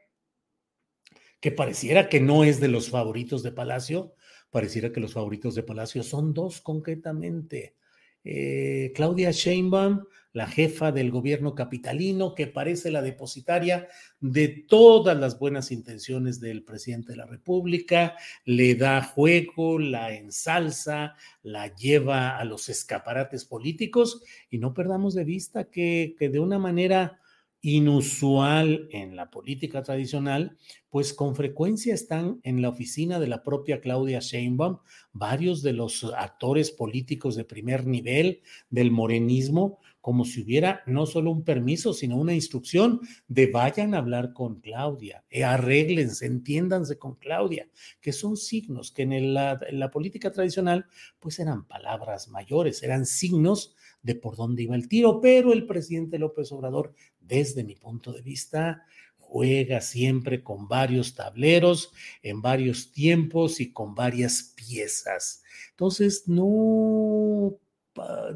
que 1.41 1.53
pareciera 1.53 2.09
que 2.09 2.21
no 2.21 2.43
es 2.43 2.59
de 2.59 2.69
los 2.69 2.89
favoritos 2.89 3.43
de 3.43 3.53
Palacio, 3.53 4.15
pareciera 4.51 4.91
que 4.91 5.01
los 5.01 5.13
favoritos 5.13 5.55
de 5.55 5.63
Palacio 5.63 6.03
son 6.03 6.33
dos 6.33 6.63
concretamente. 6.63 7.77
Eh, 8.25 8.93
Claudia 8.95 9.31
Sheinbaum, 9.31 10.07
la 10.33 10.47
jefa 10.47 10.91
del 10.91 11.11
gobierno 11.11 11.55
capitalino, 11.55 12.35
que 12.35 12.47
parece 12.47 12.91
la 12.91 13.03
depositaria 13.03 13.89
de 14.21 14.49
todas 14.49 15.19
las 15.19 15.39
buenas 15.39 15.71
intenciones 15.71 16.41
del 16.41 16.65
presidente 16.65 17.13
de 17.13 17.19
la 17.19 17.27
República, 17.27 18.17
le 18.47 18.75
da 18.75 19.03
juego, 19.03 19.79
la 19.79 20.15
ensalza, 20.15 21.15
la 21.43 21.75
lleva 21.75 22.39
a 22.39 22.45
los 22.47 22.71
escaparates 22.71 23.45
políticos 23.45 24.23
y 24.49 24.57
no 24.57 24.73
perdamos 24.73 25.13
de 25.13 25.25
vista 25.25 25.65
que, 25.65 26.17
que 26.19 26.31
de 26.31 26.41
una 26.41 26.59
manera 26.59 27.21
inusual 27.65 28.89
en 28.91 29.17
la 29.17 29.31
política 29.31 29.83
tradicional, 29.83 30.59
pues 30.91 31.15
con 31.15 31.35
frecuencia 31.35 31.95
están 31.95 32.39
en 32.43 32.61
la 32.61 32.69
oficina 32.69 33.19
de 33.19 33.27
la 33.27 33.43
propia 33.43 33.81
Claudia 33.81 34.19
Sheinbaum. 34.21 34.81
Varios 35.15 35.63
de 35.63 35.73
los 35.73 36.05
actores 36.05 36.71
políticos 36.71 37.37
de 37.37 37.45
primer 37.45 37.87
nivel 37.87 38.43
del 38.69 38.91
morenismo, 38.91 39.79
como 40.03 40.27
si 40.27 40.43
hubiera 40.43 40.83
no 40.85 41.07
solo 41.07 41.31
un 41.31 41.43
permiso, 41.43 41.95
sino 41.95 42.19
una 42.19 42.35
instrucción 42.35 43.01
de 43.29 43.47
vayan 43.47 43.95
a 43.95 43.99
hablar 43.99 44.35
con 44.35 44.61
Claudia, 44.61 45.25
eh, 45.31 45.43
arréglense, 45.43 46.27
entiéndanse 46.27 46.99
con 46.99 47.15
Claudia, 47.15 47.67
que 48.03 48.13
son 48.13 48.37
signos 48.37 48.93
que 48.93 49.05
en, 49.05 49.33
la, 49.33 49.59
en 49.67 49.79
la 49.79 49.91
política 49.91 50.31
tradicional 50.31 50.85
pues 51.19 51.39
eran 51.39 51.67
palabras 51.67 52.29
mayores, 52.29 52.83
eran 52.83 53.07
signos 53.07 53.75
de 54.03 54.15
por 54.15 54.37
dónde 54.37 54.63
iba 54.63 54.77
el 54.77 54.87
tiro, 54.87 55.19
pero 55.23 55.55
el 55.55 55.67
presidente 55.67 56.19
López 56.19 56.53
Obrador 56.53 56.93
desde 57.27 57.65
mi 57.65 57.75
punto 57.75 58.13
de 58.13 58.23
vista, 58.23 58.85
juega 59.19 59.81
siempre 59.81 60.43
con 60.43 60.69
varios 60.69 61.15
tableros, 61.15 61.93
en 62.23 62.41
varios 62.41 62.93
tiempos 62.93 63.61
y 63.61 63.73
con 63.73 63.95
varias 63.95 64.55
piezas. 64.55 65.43
Entonces, 65.71 66.29
no, 66.29 67.59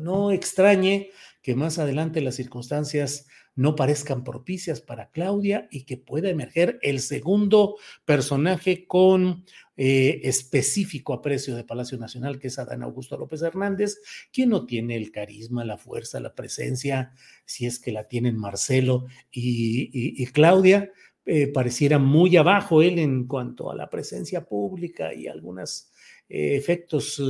no 0.01 0.33
extrañe 0.33 1.11
que 1.43 1.55
más 1.55 1.79
adelante 1.79 2.21
las 2.21 2.35
circunstancias 2.35 3.27
no 3.59 3.75
parezcan 3.75 4.23
propicias 4.23 4.81
para 4.81 5.11
Claudia 5.11 5.67
y 5.73 5.83
que 5.83 5.97
pueda 5.97 6.31
emerger 6.31 6.79
el 6.81 7.01
segundo 7.01 7.75
personaje 8.05 8.87
con 8.87 9.45
eh, 9.77 10.21
específico 10.23 11.13
aprecio 11.13 11.57
de 11.57 11.65
Palacio 11.65 11.99
Nacional, 11.99 12.39
que 12.39 12.47
es 12.47 12.59
Adán 12.61 12.85
Augusto 12.85 13.19
López 13.19 13.43
Hernández, 13.43 13.97
quien 14.33 14.51
no 14.51 14.65
tiene 14.65 14.95
el 14.95 15.11
carisma, 15.11 15.65
la 15.65 15.77
fuerza, 15.77 16.21
la 16.21 16.37
presencia, 16.37 17.13
si 17.47 17.67
es 17.67 17.81
que 17.81 17.91
la 17.91 18.07
tienen 18.07 18.39
Marcelo 18.39 19.07
y, 19.33 20.25
Claudia, 20.27 20.93
eh, 21.27 21.49
pareciera 21.49 21.99
muy 21.99 22.37
abajo 22.37 22.81
él 22.81 23.01
en 23.01 23.27
cuanto 23.27 23.73
a 23.73 23.75
la 23.75 23.91
presencia 23.91 24.45
pública 24.45 25.13
y 25.13 25.27
algunos 25.27 25.91
eh, 26.29 26.55
efectos 26.55 27.21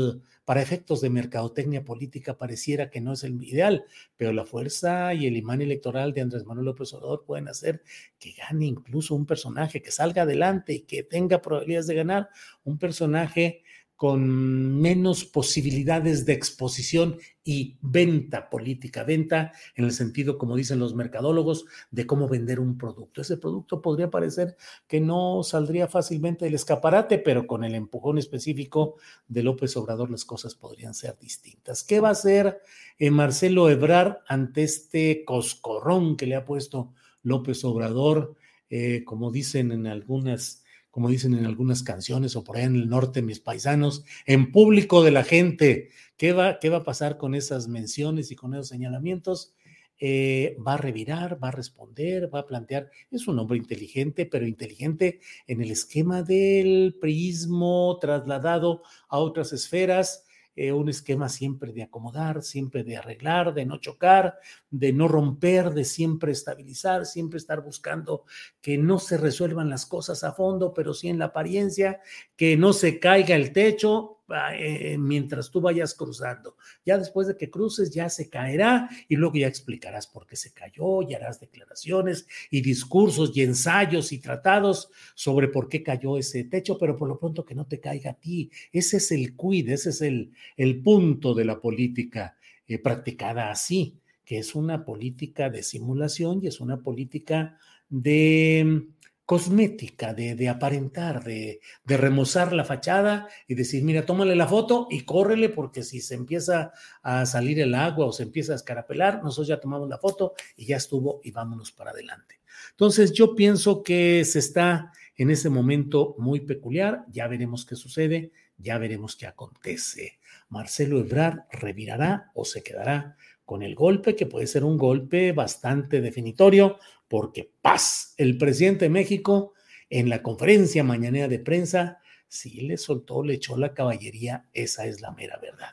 para 0.48 0.62
efectos 0.62 1.02
de 1.02 1.10
mercadotecnia 1.10 1.84
política 1.84 2.38
pareciera 2.38 2.88
que 2.88 3.02
no 3.02 3.12
es 3.12 3.22
el 3.22 3.44
ideal, 3.44 3.84
pero 4.16 4.32
la 4.32 4.46
fuerza 4.46 5.12
y 5.12 5.26
el 5.26 5.36
imán 5.36 5.60
electoral 5.60 6.14
de 6.14 6.22
Andrés 6.22 6.46
Manuel 6.46 6.64
López 6.64 6.94
Obrador 6.94 7.22
pueden 7.26 7.48
hacer 7.48 7.82
que 8.18 8.32
gane 8.32 8.64
incluso 8.64 9.14
un 9.14 9.26
personaje, 9.26 9.82
que 9.82 9.90
salga 9.90 10.22
adelante 10.22 10.72
y 10.72 10.80
que 10.80 11.02
tenga 11.02 11.42
probabilidades 11.42 11.86
de 11.88 11.96
ganar, 11.96 12.30
un 12.64 12.78
personaje 12.78 13.62
con 13.98 14.80
menos 14.80 15.24
posibilidades 15.24 16.24
de 16.24 16.32
exposición 16.32 17.18
y 17.42 17.78
venta 17.80 18.48
política, 18.48 19.02
venta 19.02 19.50
en 19.74 19.86
el 19.86 19.90
sentido, 19.90 20.38
como 20.38 20.54
dicen 20.54 20.78
los 20.78 20.94
mercadólogos, 20.94 21.64
de 21.90 22.06
cómo 22.06 22.28
vender 22.28 22.60
un 22.60 22.78
producto. 22.78 23.22
Ese 23.22 23.38
producto 23.38 23.82
podría 23.82 24.08
parecer 24.08 24.56
que 24.86 25.00
no 25.00 25.42
saldría 25.42 25.88
fácilmente 25.88 26.44
del 26.44 26.54
escaparate, 26.54 27.18
pero 27.18 27.48
con 27.48 27.64
el 27.64 27.74
empujón 27.74 28.18
específico 28.18 28.98
de 29.26 29.42
López 29.42 29.76
Obrador 29.76 30.12
las 30.12 30.24
cosas 30.24 30.54
podrían 30.54 30.94
ser 30.94 31.18
distintas. 31.18 31.82
¿Qué 31.82 31.98
va 31.98 32.10
a 32.10 32.12
hacer 32.12 32.60
eh, 33.00 33.10
Marcelo 33.10 33.68
Ebrar 33.68 34.22
ante 34.28 34.62
este 34.62 35.24
coscorrón 35.24 36.16
que 36.16 36.26
le 36.26 36.36
ha 36.36 36.44
puesto 36.44 36.92
López 37.24 37.64
Obrador? 37.64 38.36
Eh, 38.70 39.02
como 39.04 39.32
dicen 39.32 39.72
en 39.72 39.88
algunas 39.88 40.62
como 40.98 41.10
dicen 41.10 41.32
en 41.34 41.46
algunas 41.46 41.84
canciones 41.84 42.34
o 42.34 42.42
por 42.42 42.56
ahí 42.56 42.64
en 42.64 42.74
el 42.74 42.88
norte, 42.88 43.22
mis 43.22 43.38
paisanos, 43.38 44.02
en 44.26 44.50
público 44.50 45.04
de 45.04 45.12
la 45.12 45.22
gente. 45.22 45.90
¿Qué 46.16 46.32
va, 46.32 46.58
qué 46.58 46.70
va 46.70 46.78
a 46.78 46.82
pasar 46.82 47.18
con 47.18 47.36
esas 47.36 47.68
menciones 47.68 48.32
y 48.32 48.34
con 48.34 48.52
esos 48.52 48.66
señalamientos? 48.66 49.54
Eh, 50.00 50.56
va 50.66 50.74
a 50.74 50.76
revirar, 50.76 51.38
va 51.40 51.50
a 51.50 51.52
responder, 51.52 52.34
va 52.34 52.40
a 52.40 52.46
plantear. 52.46 52.90
Es 53.12 53.28
un 53.28 53.38
hombre 53.38 53.58
inteligente, 53.58 54.26
pero 54.26 54.44
inteligente 54.44 55.20
en 55.46 55.62
el 55.62 55.70
esquema 55.70 56.24
del 56.24 56.96
prismo 57.00 57.96
trasladado 58.00 58.82
a 59.08 59.18
otras 59.18 59.52
esferas 59.52 60.24
eh, 60.60 60.72
un 60.72 60.88
esquema 60.88 61.28
siempre 61.28 61.72
de 61.72 61.84
acomodar, 61.84 62.42
siempre 62.42 62.82
de 62.82 62.96
arreglar, 62.96 63.54
de 63.54 63.64
no 63.64 63.78
chocar, 63.78 64.40
de 64.70 64.92
no 64.92 65.06
romper, 65.06 65.70
de 65.70 65.84
siempre 65.84 66.32
estabilizar, 66.32 67.06
siempre 67.06 67.36
estar 67.36 67.62
buscando 67.62 68.24
que 68.60 68.76
no 68.76 68.98
se 68.98 69.18
resuelvan 69.18 69.70
las 69.70 69.86
cosas 69.86 70.24
a 70.24 70.32
fondo, 70.32 70.74
pero 70.74 70.94
sí 70.94 71.06
en 71.06 71.20
la 71.20 71.26
apariencia, 71.26 72.00
que 72.34 72.56
no 72.56 72.72
se 72.72 72.98
caiga 72.98 73.36
el 73.36 73.52
techo, 73.52 74.17
eh, 74.54 74.96
mientras 74.98 75.50
tú 75.50 75.60
vayas 75.60 75.94
cruzando. 75.94 76.56
Ya 76.84 76.98
después 76.98 77.28
de 77.28 77.36
que 77.36 77.50
cruces, 77.50 77.90
ya 77.90 78.08
se 78.08 78.28
caerá 78.28 78.88
y 79.08 79.16
luego 79.16 79.36
ya 79.36 79.46
explicarás 79.46 80.06
por 80.06 80.26
qué 80.26 80.36
se 80.36 80.52
cayó 80.52 81.02
y 81.02 81.14
harás 81.14 81.40
declaraciones 81.40 82.26
y 82.50 82.60
discursos 82.60 83.34
y 83.34 83.42
ensayos 83.42 84.12
y 84.12 84.18
tratados 84.18 84.90
sobre 85.14 85.48
por 85.48 85.68
qué 85.68 85.82
cayó 85.82 86.18
ese 86.18 86.44
techo, 86.44 86.78
pero 86.78 86.96
por 86.96 87.08
lo 87.08 87.18
pronto 87.18 87.44
que 87.44 87.54
no 87.54 87.66
te 87.66 87.80
caiga 87.80 88.10
a 88.10 88.14
ti. 88.14 88.50
Ese 88.72 88.98
es 88.98 89.12
el 89.12 89.34
cuid, 89.34 89.70
ese 89.70 89.90
es 89.90 90.02
el, 90.02 90.32
el 90.56 90.82
punto 90.82 91.34
de 91.34 91.44
la 91.44 91.60
política 91.60 92.36
eh, 92.66 92.78
practicada 92.78 93.50
así, 93.50 93.98
que 94.24 94.38
es 94.38 94.54
una 94.54 94.84
política 94.84 95.48
de 95.48 95.62
simulación 95.62 96.40
y 96.42 96.48
es 96.48 96.60
una 96.60 96.82
política 96.82 97.58
de 97.88 98.88
cosmética, 99.28 100.14
de, 100.14 100.48
aparentar, 100.48 101.22
de, 101.22 101.60
de, 101.84 101.96
remozar 101.98 102.54
la 102.54 102.64
fachada 102.64 103.28
y 103.46 103.56
decir, 103.56 103.84
mira, 103.84 104.06
tómale 104.06 104.34
la 104.34 104.48
foto 104.48 104.86
y 104.88 105.02
córrele 105.02 105.50
porque 105.50 105.82
si 105.82 106.00
se 106.00 106.14
empieza 106.14 106.72
a 107.02 107.26
salir 107.26 107.60
el 107.60 107.74
agua 107.74 108.06
o 108.06 108.12
se 108.12 108.22
empieza 108.22 108.54
a 108.54 108.56
escarapelar, 108.56 109.22
nosotros 109.22 109.48
ya 109.48 109.60
tomamos 109.60 109.86
la 109.86 109.98
foto 109.98 110.32
y 110.56 110.64
ya 110.64 110.78
estuvo 110.78 111.20
y 111.22 111.32
vámonos 111.32 111.72
para 111.72 111.90
adelante. 111.90 112.40
Entonces 112.70 113.12
yo 113.12 113.34
pienso 113.34 113.82
que 113.82 114.24
se 114.24 114.38
está 114.38 114.92
en 115.14 115.30
ese 115.30 115.50
momento 115.50 116.14
muy 116.16 116.40
peculiar, 116.40 117.04
ya 117.10 117.28
veremos 117.28 117.66
qué 117.66 117.76
sucede, 117.76 118.32
ya 118.56 118.78
veremos 118.78 119.14
qué 119.14 119.26
acontece. 119.26 120.20
Marcelo 120.48 121.00
Ebrard 121.00 121.40
revirará 121.52 122.30
o 122.32 122.46
se 122.46 122.62
quedará 122.62 123.18
con 123.48 123.62
el 123.62 123.74
golpe, 123.74 124.14
que 124.14 124.26
puede 124.26 124.46
ser 124.46 124.62
un 124.62 124.76
golpe 124.76 125.32
bastante 125.32 126.02
definitorio, 126.02 126.76
porque 127.08 127.50
paz, 127.62 128.12
el 128.18 128.36
presidente 128.36 128.84
de 128.84 128.90
México 128.90 129.54
en 129.88 130.10
la 130.10 130.22
conferencia 130.22 130.84
mañanera 130.84 131.28
de 131.28 131.38
prensa, 131.38 131.98
sí 132.28 132.60
le 132.60 132.76
soltó, 132.76 133.24
le 133.24 133.32
echó 133.32 133.56
la 133.56 133.72
caballería, 133.72 134.50
esa 134.52 134.84
es 134.84 135.00
la 135.00 135.12
mera 135.12 135.38
verdad. 135.40 135.70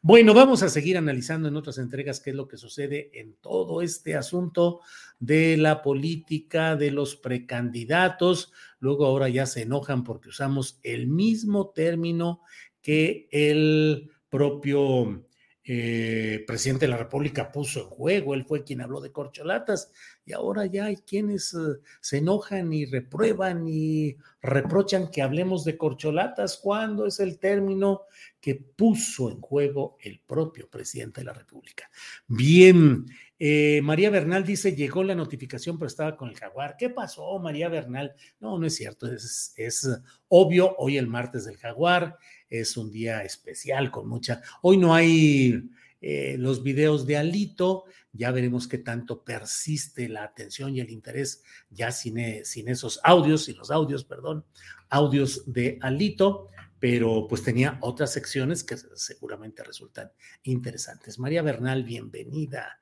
Bueno, 0.00 0.34
vamos 0.34 0.64
a 0.64 0.68
seguir 0.68 0.98
analizando 0.98 1.46
en 1.46 1.54
otras 1.54 1.78
entregas 1.78 2.18
qué 2.18 2.30
es 2.30 2.36
lo 2.36 2.48
que 2.48 2.56
sucede 2.56 3.12
en 3.14 3.34
todo 3.34 3.82
este 3.82 4.16
asunto 4.16 4.80
de 5.20 5.56
la 5.56 5.80
política, 5.80 6.74
de 6.74 6.90
los 6.90 7.14
precandidatos. 7.14 8.52
Luego 8.80 9.06
ahora 9.06 9.28
ya 9.28 9.46
se 9.46 9.62
enojan 9.62 10.02
porque 10.02 10.30
usamos 10.30 10.80
el 10.82 11.06
mismo 11.06 11.70
término 11.70 12.40
que 12.82 13.28
el 13.30 14.10
propio 14.28 15.24
eh, 15.64 16.42
presidente 16.44 16.86
de 16.86 16.90
la 16.90 16.96
República 16.96 17.52
puso 17.52 17.82
en 17.82 17.86
juego, 17.86 18.34
él 18.34 18.44
fue 18.44 18.64
quien 18.64 18.80
habló 18.80 19.00
de 19.00 19.12
corcholatas 19.12 19.92
y 20.24 20.32
ahora 20.32 20.66
ya 20.66 20.86
hay 20.86 20.96
quienes 20.96 21.54
eh, 21.54 21.80
se 22.00 22.18
enojan 22.18 22.72
y 22.72 22.84
reprueban 22.84 23.68
y 23.68 24.16
reprochan 24.40 25.08
que 25.12 25.22
hablemos 25.22 25.64
de 25.64 25.76
corcholatas 25.76 26.58
cuando 26.58 27.06
es 27.06 27.20
el 27.20 27.38
término 27.38 28.02
que 28.40 28.56
puso 28.56 29.30
en 29.30 29.40
juego 29.40 29.98
el 30.00 30.18
propio 30.18 30.68
presidente 30.68 31.20
de 31.20 31.26
la 31.26 31.32
República. 31.32 31.88
Bien, 32.26 33.06
eh, 33.38 33.80
María 33.84 34.10
Bernal 34.10 34.44
dice, 34.44 34.74
llegó 34.74 35.04
la 35.04 35.14
notificación, 35.14 35.78
pero 35.78 35.86
estaba 35.86 36.16
con 36.16 36.28
el 36.28 36.36
jaguar. 36.36 36.76
¿Qué 36.76 36.90
pasó, 36.90 37.38
María 37.38 37.68
Bernal? 37.68 38.16
No, 38.40 38.58
no 38.58 38.66
es 38.66 38.74
cierto, 38.74 39.06
es, 39.06 39.54
es 39.56 39.88
obvio, 40.26 40.74
hoy 40.78 40.98
el 40.98 41.06
martes 41.06 41.44
del 41.44 41.56
jaguar 41.56 42.18
es 42.60 42.76
un 42.76 42.90
día 42.90 43.22
especial 43.24 43.90
con 43.90 44.06
mucha... 44.06 44.42
Hoy 44.60 44.76
no 44.76 44.94
hay 44.94 45.70
eh, 46.02 46.36
los 46.38 46.62
videos 46.62 47.06
de 47.06 47.16
Alito, 47.16 47.84
ya 48.12 48.30
veremos 48.30 48.68
qué 48.68 48.76
tanto 48.76 49.24
persiste 49.24 50.08
la 50.08 50.24
atención 50.24 50.76
y 50.76 50.80
el 50.80 50.90
interés 50.90 51.42
ya 51.70 51.90
sin, 51.92 52.18
eh, 52.18 52.42
sin 52.44 52.68
esos 52.68 53.00
audios, 53.04 53.46
sin 53.46 53.56
los 53.56 53.70
audios, 53.70 54.04
perdón, 54.04 54.44
audios 54.90 55.50
de 55.50 55.78
Alito, 55.80 56.48
pero 56.78 57.26
pues 57.26 57.42
tenía 57.42 57.78
otras 57.80 58.12
secciones 58.12 58.64
que 58.64 58.76
seguramente 58.76 59.64
resultan 59.64 60.12
interesantes. 60.42 61.18
María 61.18 61.40
Bernal, 61.40 61.84
bienvenida. 61.84 62.81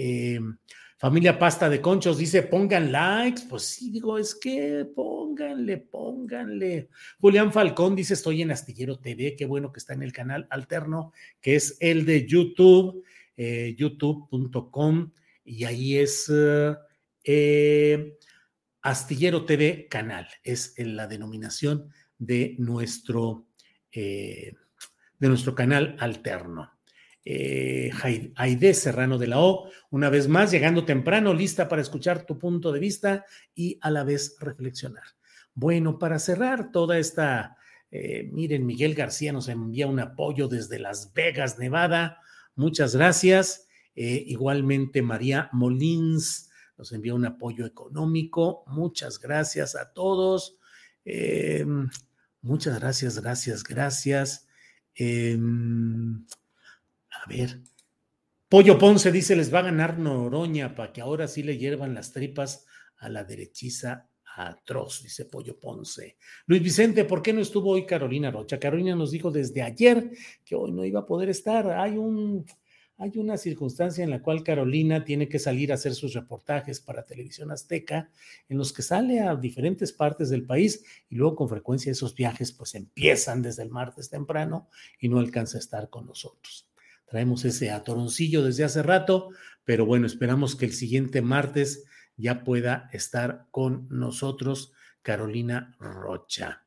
Eh, 0.00 0.38
Familia 0.96 1.38
Pasta 1.38 1.68
de 1.68 1.80
Conchos 1.80 2.18
dice, 2.18 2.44
pongan 2.44 2.92
likes. 2.92 3.42
Pues 3.48 3.64
sí, 3.64 3.90
digo, 3.90 4.16
es 4.16 4.34
que 4.34 4.86
pónganle, 4.94 5.78
pónganle. 5.78 6.88
Julián 7.20 7.52
Falcón 7.52 7.96
dice, 7.96 8.14
estoy 8.14 8.42
en 8.42 8.52
Astillero 8.52 8.98
TV. 8.98 9.34
Qué 9.36 9.44
bueno 9.44 9.72
que 9.72 9.78
está 9.78 9.94
en 9.94 10.02
el 10.04 10.12
canal 10.12 10.46
alterno, 10.50 11.12
que 11.40 11.56
es 11.56 11.76
el 11.80 12.06
de 12.06 12.26
YouTube, 12.26 13.04
eh, 13.36 13.74
youtube.com. 13.76 15.12
Y 15.44 15.64
ahí 15.64 15.96
es 15.96 16.32
eh, 17.24 18.16
Astillero 18.82 19.44
TV 19.44 19.88
Canal. 19.88 20.28
Es 20.44 20.74
la 20.78 21.08
denominación 21.08 21.92
de 22.18 22.54
nuestro, 22.58 23.46
de 23.92 24.54
nuestro 25.20 25.54
canal 25.54 25.96
alterno 25.98 26.77
eh, 27.30 28.72
Serrano 28.72 29.18
de 29.18 29.26
la 29.26 29.40
O, 29.40 29.68
una 29.90 30.08
vez 30.08 30.28
más, 30.28 30.50
llegando 30.50 30.86
temprano, 30.86 31.34
lista 31.34 31.68
para 31.68 31.82
escuchar 31.82 32.24
tu 32.24 32.38
punto 32.38 32.72
de 32.72 32.80
vista 32.80 33.26
y 33.54 33.78
a 33.82 33.90
la 33.90 34.02
vez 34.02 34.36
reflexionar. 34.40 35.04
Bueno, 35.52 35.98
para 35.98 36.18
cerrar 36.18 36.72
toda 36.72 36.98
esta, 36.98 37.58
eh, 37.90 38.30
miren, 38.32 38.64
Miguel 38.64 38.94
García 38.94 39.32
nos 39.32 39.48
envía 39.48 39.86
un 39.86 40.00
apoyo 40.00 40.48
desde 40.48 40.78
Las 40.78 41.12
Vegas, 41.12 41.58
Nevada. 41.58 42.22
Muchas 42.54 42.96
gracias. 42.96 43.68
Eh, 43.94 44.24
igualmente, 44.26 45.02
María 45.02 45.50
Molins 45.52 46.48
nos 46.78 46.92
envía 46.92 47.14
un 47.14 47.26
apoyo 47.26 47.66
económico. 47.66 48.64
Muchas 48.68 49.18
gracias 49.18 49.76
a 49.76 49.92
todos. 49.92 50.56
Eh, 51.04 51.66
muchas 52.40 52.78
gracias, 52.80 53.20
gracias, 53.20 53.64
gracias. 53.64 54.46
A 57.24 57.28
ver. 57.28 57.60
Pollo 58.48 58.78
Ponce 58.78 59.12
dice, 59.12 59.36
les 59.36 59.52
va 59.52 59.58
a 59.58 59.62
ganar 59.62 59.98
Noroña 59.98 60.74
para 60.74 60.92
que 60.92 61.00
ahora 61.00 61.28
sí 61.28 61.42
le 61.42 61.58
hiervan 61.58 61.94
las 61.94 62.12
tripas 62.12 62.66
a 62.96 63.08
la 63.08 63.24
derechiza 63.24 64.08
atroz, 64.36 65.02
dice 65.02 65.24
Pollo 65.24 65.58
Ponce. 65.58 66.16
Luis 66.46 66.62
Vicente, 66.62 67.04
¿por 67.04 67.22
qué 67.22 67.32
no 67.32 67.40
estuvo 67.40 67.70
hoy 67.70 67.84
Carolina 67.84 68.30
Rocha? 68.30 68.58
Carolina 68.58 68.94
nos 68.94 69.10
dijo 69.10 69.30
desde 69.30 69.62
ayer 69.62 70.10
que 70.44 70.54
hoy 70.54 70.72
no 70.72 70.84
iba 70.84 71.00
a 71.00 71.06
poder 71.06 71.28
estar. 71.28 71.70
Hay 71.72 71.96
un, 71.96 72.46
hay 72.98 73.12
una 73.16 73.36
circunstancia 73.36 74.04
en 74.04 74.10
la 74.10 74.22
cual 74.22 74.42
Carolina 74.42 75.04
tiene 75.04 75.28
que 75.28 75.38
salir 75.38 75.72
a 75.72 75.74
hacer 75.74 75.94
sus 75.94 76.14
reportajes 76.14 76.80
para 76.80 77.04
Televisión 77.04 77.50
Azteca, 77.50 78.10
en 78.48 78.58
los 78.58 78.72
que 78.72 78.82
sale 78.82 79.20
a 79.20 79.34
diferentes 79.34 79.92
partes 79.92 80.30
del 80.30 80.46
país 80.46 80.84
y 81.08 81.16
luego 81.16 81.36
con 81.36 81.48
frecuencia 81.48 81.92
esos 81.92 82.14
viajes 82.14 82.52
pues 82.52 82.74
empiezan 82.74 83.42
desde 83.42 83.62
el 83.62 83.70
martes 83.70 84.08
temprano 84.08 84.68
y 85.00 85.08
no 85.08 85.18
alcanza 85.18 85.58
a 85.58 85.60
estar 85.60 85.90
con 85.90 86.06
nosotros. 86.06 86.67
Traemos 87.10 87.44
ese 87.44 87.70
atoroncillo 87.70 88.42
desde 88.42 88.64
hace 88.64 88.82
rato, 88.82 89.30
pero 89.64 89.86
bueno, 89.86 90.06
esperamos 90.06 90.56
que 90.56 90.66
el 90.66 90.72
siguiente 90.72 91.22
martes 91.22 91.84
ya 92.16 92.44
pueda 92.44 92.88
estar 92.92 93.46
con 93.50 93.86
nosotros 93.90 94.72
Carolina 95.02 95.74
Rocha. 95.78 96.64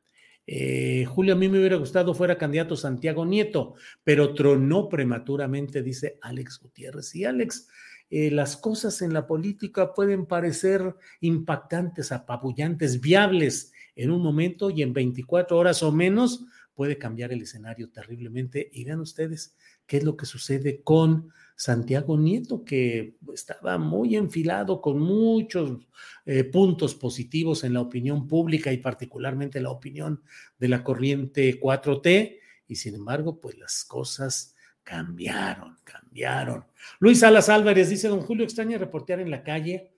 Eh, 0.47 1.05
Julio, 1.05 1.33
a 1.33 1.37
mí 1.37 1.47
me 1.47 1.59
hubiera 1.59 1.77
gustado 1.77 2.13
fuera 2.13 2.37
candidato 2.37 2.75
Santiago 2.75 3.25
Nieto, 3.25 3.75
pero 4.03 4.33
tronó 4.33 4.89
prematuramente, 4.89 5.83
dice 5.83 6.17
Alex 6.21 6.59
Gutiérrez. 6.59 7.15
Y 7.15 7.25
Alex, 7.25 7.67
eh, 8.09 8.31
las 8.31 8.57
cosas 8.57 9.01
en 9.01 9.13
la 9.13 9.27
política 9.27 9.93
pueden 9.93 10.25
parecer 10.25 10.95
impactantes, 11.21 12.11
apabullantes, 12.11 12.99
viables 12.99 13.71
en 13.95 14.11
un 14.11 14.21
momento 14.21 14.69
y 14.69 14.81
en 14.81 14.93
24 14.93 15.57
horas 15.57 15.83
o 15.83 15.91
menos 15.91 16.45
puede 16.81 16.97
cambiar 16.97 17.31
el 17.31 17.43
escenario 17.43 17.91
terriblemente. 17.91 18.67
Y 18.73 18.85
vean 18.85 19.01
ustedes, 19.01 19.55
qué 19.85 19.97
es 19.97 20.03
lo 20.03 20.17
que 20.17 20.25
sucede 20.25 20.81
con 20.81 21.31
Santiago 21.55 22.17
Nieto, 22.17 22.65
que 22.65 23.19
estaba 23.35 23.77
muy 23.77 24.15
enfilado 24.15 24.81
con 24.81 24.97
muchos 24.97 25.87
eh, 26.25 26.43
puntos 26.43 26.95
positivos 26.95 27.63
en 27.63 27.73
la 27.73 27.81
opinión 27.81 28.27
pública 28.27 28.73
y 28.73 28.77
particularmente 28.77 29.61
la 29.61 29.69
opinión 29.69 30.23
de 30.57 30.69
la 30.69 30.83
corriente 30.83 31.59
4T, 31.61 32.39
y 32.67 32.75
sin 32.75 32.95
embargo, 32.95 33.39
pues 33.39 33.59
las 33.59 33.85
cosas 33.85 34.55
cambiaron, 34.81 35.77
cambiaron. 35.83 36.65
Luis 36.99 37.19
Salas 37.19 37.47
Álvarez 37.49 37.89
dice, 37.89 38.07
don 38.07 38.21
Julio, 38.21 38.43
extraña 38.43 38.79
reportear 38.79 39.19
en 39.19 39.29
la 39.29 39.43
calle. 39.43 39.91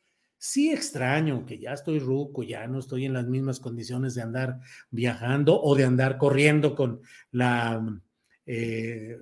Sí 0.46 0.74
extraño, 0.74 1.46
que 1.46 1.58
ya 1.58 1.72
estoy 1.72 2.00
ruco, 2.00 2.44
ya 2.44 2.68
no 2.68 2.80
estoy 2.80 3.06
en 3.06 3.14
las 3.14 3.26
mismas 3.26 3.62
condiciones 3.62 4.14
de 4.14 4.24
andar 4.24 4.60
viajando 4.92 5.58
o 5.62 5.74
de 5.74 5.86
andar 5.86 6.18
corriendo 6.18 6.76
con 6.76 7.00
la... 7.32 7.82
Eh, 8.46 9.18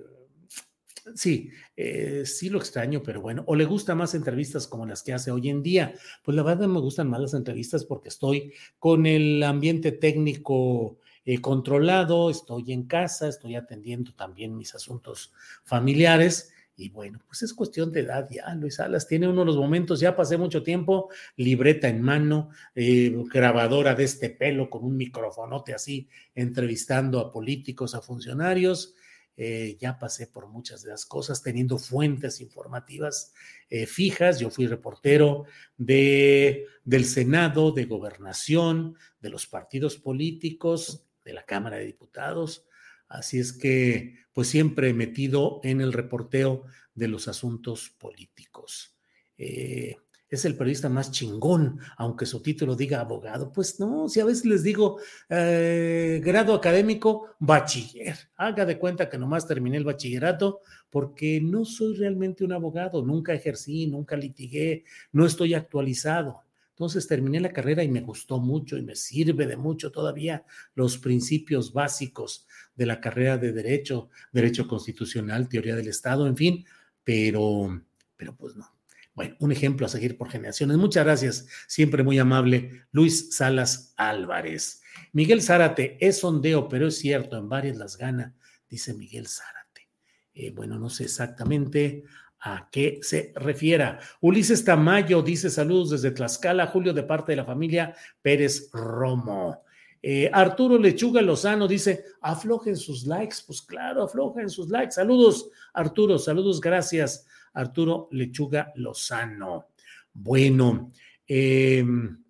Sí, 1.16 1.50
eh, 1.76 2.24
sí 2.26 2.50
lo 2.50 2.60
extraño, 2.60 3.02
pero 3.04 3.22
bueno, 3.22 3.44
o 3.48 3.56
le 3.56 3.66
gustan 3.66 3.98
más 3.98 4.14
entrevistas 4.14 4.68
como 4.68 4.86
las 4.86 5.02
que 5.02 5.14
hace 5.14 5.32
hoy 5.32 5.50
en 5.50 5.64
día. 5.64 5.96
Pues 6.24 6.36
la 6.36 6.44
verdad 6.44 6.68
me 6.68 6.80
gustan 6.80 7.10
más 7.10 7.20
las 7.20 7.34
entrevistas 7.34 7.86
porque 7.86 8.10
estoy 8.10 8.54
con 8.78 9.08
el 9.08 9.42
ambiente 9.42 9.92
técnico 9.92 11.00
eh, 11.26 11.42
controlado, 11.42 12.30
estoy 12.30 12.72
en 12.72 12.84
casa, 12.84 13.28
estoy 13.28 13.56
atendiendo 13.56 14.14
también 14.14 14.56
mis 14.56 14.76
asuntos 14.76 15.34
familiares. 15.64 16.54
Y 16.76 16.90
bueno, 16.90 17.20
pues 17.28 17.44
es 17.44 17.54
cuestión 17.54 17.92
de 17.92 18.02
edad 18.02 18.28
ya, 18.32 18.54
Luis 18.56 18.76
Salas 18.76 19.08
tiene 19.08 19.28
uno 19.28 19.42
de 19.42 19.48
los 19.48 19.58
momentos, 19.58 20.00
ya 20.00 20.16
pasé 20.16 20.38
mucho 20.38 20.64
tiempo, 20.64 21.10
libreta 21.36 21.88
en 21.90 22.02
mano, 22.02 22.50
eh, 22.74 23.14
grabadora 23.32 23.94
de 23.94 24.06
este 24.06 24.30
pelo 24.30 24.70
con 24.70 24.84
un 24.84 24.98
microfonote 24.98 25.74
así, 25.74 26.08
entrevistando 26.34 27.20
a 27.20 27.32
políticos, 27.32 27.94
a 27.94 28.02
funcionarios, 28.02 28.96
eh, 29.38 29.78
ya 29.80 29.98
pasé 29.98 30.28
por 30.28 30.48
muchas 30.48 30.84
de 30.84 30.92
las 30.92 31.06
cosas, 31.06 31.42
teniendo 31.42 31.78
fuentes 31.78 32.42
informativas 32.42 33.34
eh, 33.70 33.86
fijas. 33.86 34.40
Yo 34.40 34.50
fui 34.50 34.68
reportero 34.68 35.46
de, 35.78 36.68
del 36.84 37.06
Senado, 37.06 37.72
de 37.72 37.86
Gobernación, 37.86 38.96
de 39.20 39.30
los 39.30 39.48
partidos 39.48 39.98
políticos, 39.98 41.06
de 41.24 41.34
la 41.34 41.44
Cámara 41.44 41.78
de 41.78 41.86
Diputados. 41.86 42.68
Así 43.12 43.40
es 43.40 43.52
que, 43.52 44.16
pues 44.34 44.48
siempre 44.48 44.94
metido 44.94 45.60
en 45.64 45.82
el 45.82 45.92
reporteo 45.92 46.64
de 46.96 47.10
los 47.10 47.28
asuntos 47.28 47.90
políticos. 48.00 48.96
Eh, 49.38 49.98
es 50.30 50.46
el 50.46 50.56
periodista 50.56 50.88
más 50.88 51.12
chingón, 51.12 51.80
aunque 51.98 52.26
su 52.26 52.42
título 52.42 52.78
diga 52.78 53.02
abogado. 53.02 53.52
Pues 53.52 53.82
no, 53.82 54.08
si 54.08 54.22
a 54.22 54.26
veces 54.26 54.46
les 54.46 54.64
digo 54.64 55.00
eh, 55.28 56.22
grado 56.24 56.54
académico, 56.54 57.36
bachiller. 57.38 58.16
Haga 58.38 58.66
de 58.66 58.80
cuenta 58.80 59.10
que 59.10 59.18
nomás 59.18 59.46
terminé 59.46 59.76
el 59.76 59.84
bachillerato 59.84 60.62
porque 60.90 61.42
no 61.42 61.66
soy 61.66 61.98
realmente 61.98 62.46
un 62.46 62.54
abogado, 62.54 63.04
nunca 63.04 63.34
ejercí, 63.34 63.88
nunca 63.88 64.16
litigué, 64.16 64.86
no 65.12 65.26
estoy 65.26 65.54
actualizado. 65.54 66.44
Entonces 66.82 67.06
terminé 67.06 67.40
la 67.40 67.54
carrera 67.54 67.84
y 67.84 67.90
me 67.90 68.02
gustó 68.02 68.40
mucho 68.40 68.76
y 68.76 68.82
me 68.82 68.96
sirve 68.96 69.46
de 69.46 69.56
mucho 69.56 69.92
todavía 69.92 70.44
los 70.74 70.98
principios 70.98 71.74
básicos 71.74 72.48
de 72.76 72.88
la 72.88 73.00
carrera 73.00 73.38
de 73.38 73.52
derecho, 73.52 74.10
derecho 74.32 74.68
constitucional, 74.68 75.48
teoría 75.48 75.76
del 75.76 75.90
Estado, 75.90 76.26
en 76.26 76.36
fin, 76.36 76.66
pero, 77.04 77.84
pero 78.18 78.36
pues 78.36 78.56
no 78.56 78.68
bueno, 79.14 79.36
un 79.42 79.52
ejemplo 79.52 79.86
a 79.86 79.90
seguir 79.90 80.18
por 80.18 80.32
generaciones. 80.32 80.78
Muchas 80.78 81.06
gracias, 81.06 81.48
siempre 81.68 82.02
muy 82.02 82.18
amable, 82.18 82.88
Luis 82.92 83.36
Salas 83.36 83.94
Álvarez. 83.96 84.82
Miguel 85.14 85.44
Zárate, 85.44 85.98
es 86.00 86.22
sondeo, 86.22 86.68
pero 86.68 86.88
es 86.88 86.98
cierto, 86.98 87.38
en 87.38 87.48
varias 87.48 87.78
las 87.78 87.96
gana, 87.96 88.34
dice 88.68 88.96
Miguel 88.96 89.28
Zárate. 89.28 89.88
Eh, 90.34 90.50
bueno, 90.50 90.80
no 90.80 90.90
sé 90.90 91.04
exactamente 91.04 92.06
a 92.42 92.68
qué 92.72 93.00
se 93.02 93.32
refiera. 93.36 94.00
Ulises 94.20 94.66
Tamayo 94.66 95.22
dice 95.22 95.50
saludos 95.50 95.92
desde 95.92 96.12
Tlaxcala, 96.12 96.68
Julio 96.68 96.94
de 96.94 97.04
parte 97.04 97.32
de 97.34 97.38
la 97.38 97.46
familia 97.46 97.96
Pérez 98.22 98.70
Romo. 98.74 99.64
Eh, 100.04 100.30
Arturo 100.34 100.80
Lechuga 100.80 101.22
Lozano 101.22 101.68
dice, 101.68 102.06
aflojen 102.22 102.76
sus 102.76 103.06
likes. 103.06 103.38
Pues 103.46 103.62
claro, 103.62 104.04
aflojen 104.04 104.50
sus 104.50 104.70
likes. 104.70 104.94
Saludos, 104.94 105.50
Arturo, 105.74 106.18
saludos, 106.18 106.60
gracias. 106.60 107.28
Arturo 107.54 108.08
Lechuga 108.12 108.72
Lozano. 108.76 109.68
Bueno, 110.14 110.92
em, 111.28 112.24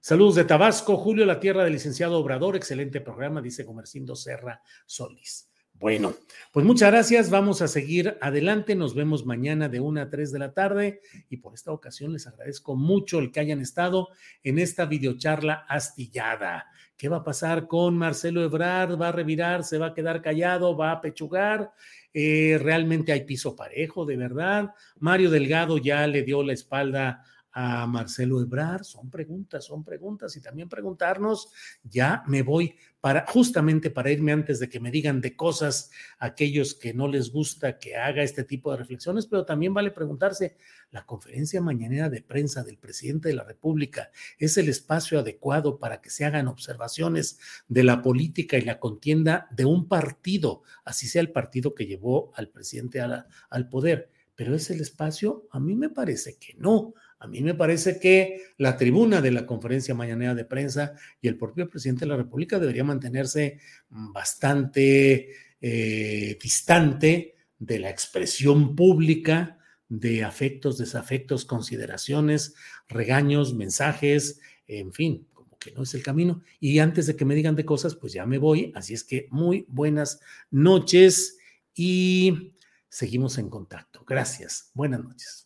saludos 0.00 0.36
de 0.36 0.44
Tabasco, 0.44 0.96
Julio, 0.96 1.26
la 1.26 1.40
tierra 1.40 1.64
del 1.64 1.72
licenciado 1.72 2.18
Obrador, 2.18 2.56
excelente 2.56 3.00
programa, 3.00 3.42
dice 3.42 3.66
Comercindo 3.66 4.14
Serra 4.14 4.62
Solís. 4.86 5.50
Bueno, 5.78 6.14
pues 6.52 6.64
muchas 6.64 6.90
gracias. 6.90 7.28
Vamos 7.28 7.60
a 7.60 7.68
seguir 7.68 8.16
adelante. 8.22 8.74
Nos 8.74 8.94
vemos 8.94 9.26
mañana 9.26 9.68
de 9.68 9.80
1 9.80 10.00
a 10.00 10.08
3 10.08 10.32
de 10.32 10.38
la 10.38 10.54
tarde. 10.54 11.00
Y 11.28 11.36
por 11.36 11.52
esta 11.52 11.70
ocasión 11.70 12.14
les 12.14 12.26
agradezco 12.26 12.76
mucho 12.76 13.18
el 13.18 13.30
que 13.30 13.40
hayan 13.40 13.60
estado 13.60 14.08
en 14.42 14.58
esta 14.58 14.86
videocharla 14.86 15.66
astillada. 15.68 16.66
¿Qué 16.96 17.10
va 17.10 17.18
a 17.18 17.24
pasar 17.24 17.66
con 17.66 17.98
Marcelo 17.98 18.42
Ebrard? 18.42 18.98
¿Va 18.98 19.08
a 19.08 19.12
revirar? 19.12 19.64
¿Se 19.64 19.76
va 19.76 19.88
a 19.88 19.94
quedar 19.94 20.22
callado? 20.22 20.74
¿Va 20.74 20.92
a 20.92 21.00
pechugar? 21.02 21.72
Eh, 22.14 22.58
realmente 22.58 23.12
hay 23.12 23.24
piso 23.24 23.54
parejo, 23.54 24.06
de 24.06 24.16
verdad. 24.16 24.70
Mario 24.98 25.30
Delgado 25.30 25.76
ya 25.76 26.06
le 26.06 26.22
dio 26.22 26.42
la 26.42 26.54
espalda 26.54 27.22
a 27.58 27.86
Marcelo 27.86 28.42
Ebrar. 28.42 28.84
Son 28.84 29.08
preguntas, 29.08 29.64
son 29.64 29.82
preguntas 29.82 30.36
y 30.36 30.42
también 30.42 30.68
preguntarnos, 30.68 31.48
ya 31.82 32.22
me 32.26 32.42
voy 32.42 32.74
para 33.00 33.24
justamente 33.26 33.90
para 33.90 34.10
irme 34.10 34.32
antes 34.32 34.60
de 34.60 34.68
que 34.68 34.78
me 34.78 34.90
digan 34.90 35.22
de 35.22 35.34
cosas 35.36 35.90
aquellos 36.18 36.74
que 36.74 36.92
no 36.92 37.08
les 37.08 37.32
gusta 37.32 37.78
que 37.78 37.96
haga 37.96 38.22
este 38.22 38.44
tipo 38.44 38.70
de 38.70 38.76
reflexiones, 38.76 39.26
pero 39.26 39.46
también 39.46 39.72
vale 39.72 39.90
preguntarse, 39.90 40.58
la 40.90 41.06
conferencia 41.06 41.62
mañanera 41.62 42.10
de 42.10 42.20
prensa 42.20 42.62
del 42.62 42.76
presidente 42.76 43.30
de 43.30 43.36
la 43.36 43.44
República 43.44 44.10
es 44.36 44.58
el 44.58 44.68
espacio 44.68 45.18
adecuado 45.18 45.78
para 45.78 46.02
que 46.02 46.10
se 46.10 46.26
hagan 46.26 46.48
observaciones 46.48 47.38
de 47.68 47.84
la 47.84 48.02
política 48.02 48.58
y 48.58 48.62
la 48.62 48.78
contienda 48.78 49.48
de 49.50 49.64
un 49.64 49.88
partido, 49.88 50.62
así 50.84 51.08
sea 51.08 51.22
el 51.22 51.32
partido 51.32 51.74
que 51.74 51.86
llevó 51.86 52.32
al 52.34 52.50
presidente 52.50 53.00
al 53.00 53.68
poder. 53.70 54.10
Pero 54.34 54.54
es 54.54 54.68
el 54.68 54.82
espacio, 54.82 55.48
a 55.50 55.58
mí 55.58 55.74
me 55.74 55.88
parece 55.88 56.36
que 56.36 56.52
no. 56.58 56.92
A 57.18 57.26
mí 57.26 57.40
me 57.40 57.54
parece 57.54 57.98
que 57.98 58.42
la 58.58 58.76
tribuna 58.76 59.20
de 59.20 59.30
la 59.30 59.46
conferencia 59.46 59.94
mañanera 59.94 60.34
de 60.34 60.44
prensa 60.44 60.94
y 61.20 61.28
el 61.28 61.38
propio 61.38 61.68
presidente 61.68 62.04
de 62.04 62.10
la 62.10 62.16
República 62.16 62.58
debería 62.58 62.84
mantenerse 62.84 63.58
bastante 63.88 65.30
eh, 65.60 66.38
distante 66.40 67.34
de 67.58 67.78
la 67.78 67.90
expresión 67.90 68.76
pública 68.76 69.58
de 69.88 70.24
afectos, 70.24 70.78
desafectos, 70.78 71.44
consideraciones, 71.44 72.54
regaños, 72.88 73.54
mensajes, 73.54 74.40
en 74.66 74.92
fin, 74.92 75.26
como 75.32 75.58
que 75.58 75.72
no 75.72 75.84
es 75.84 75.94
el 75.94 76.02
camino. 76.02 76.42
Y 76.60 76.80
antes 76.80 77.06
de 77.06 77.16
que 77.16 77.24
me 77.24 77.34
digan 77.34 77.56
de 77.56 77.64
cosas, 77.64 77.94
pues 77.94 78.12
ya 78.12 78.26
me 78.26 78.38
voy. 78.38 78.72
Así 78.74 78.94
es 78.94 79.04
que 79.04 79.28
muy 79.30 79.64
buenas 79.68 80.20
noches 80.50 81.38
y 81.74 82.52
seguimos 82.88 83.38
en 83.38 83.48
contacto. 83.48 84.04
Gracias. 84.06 84.70
Buenas 84.74 85.02
noches. 85.02 85.45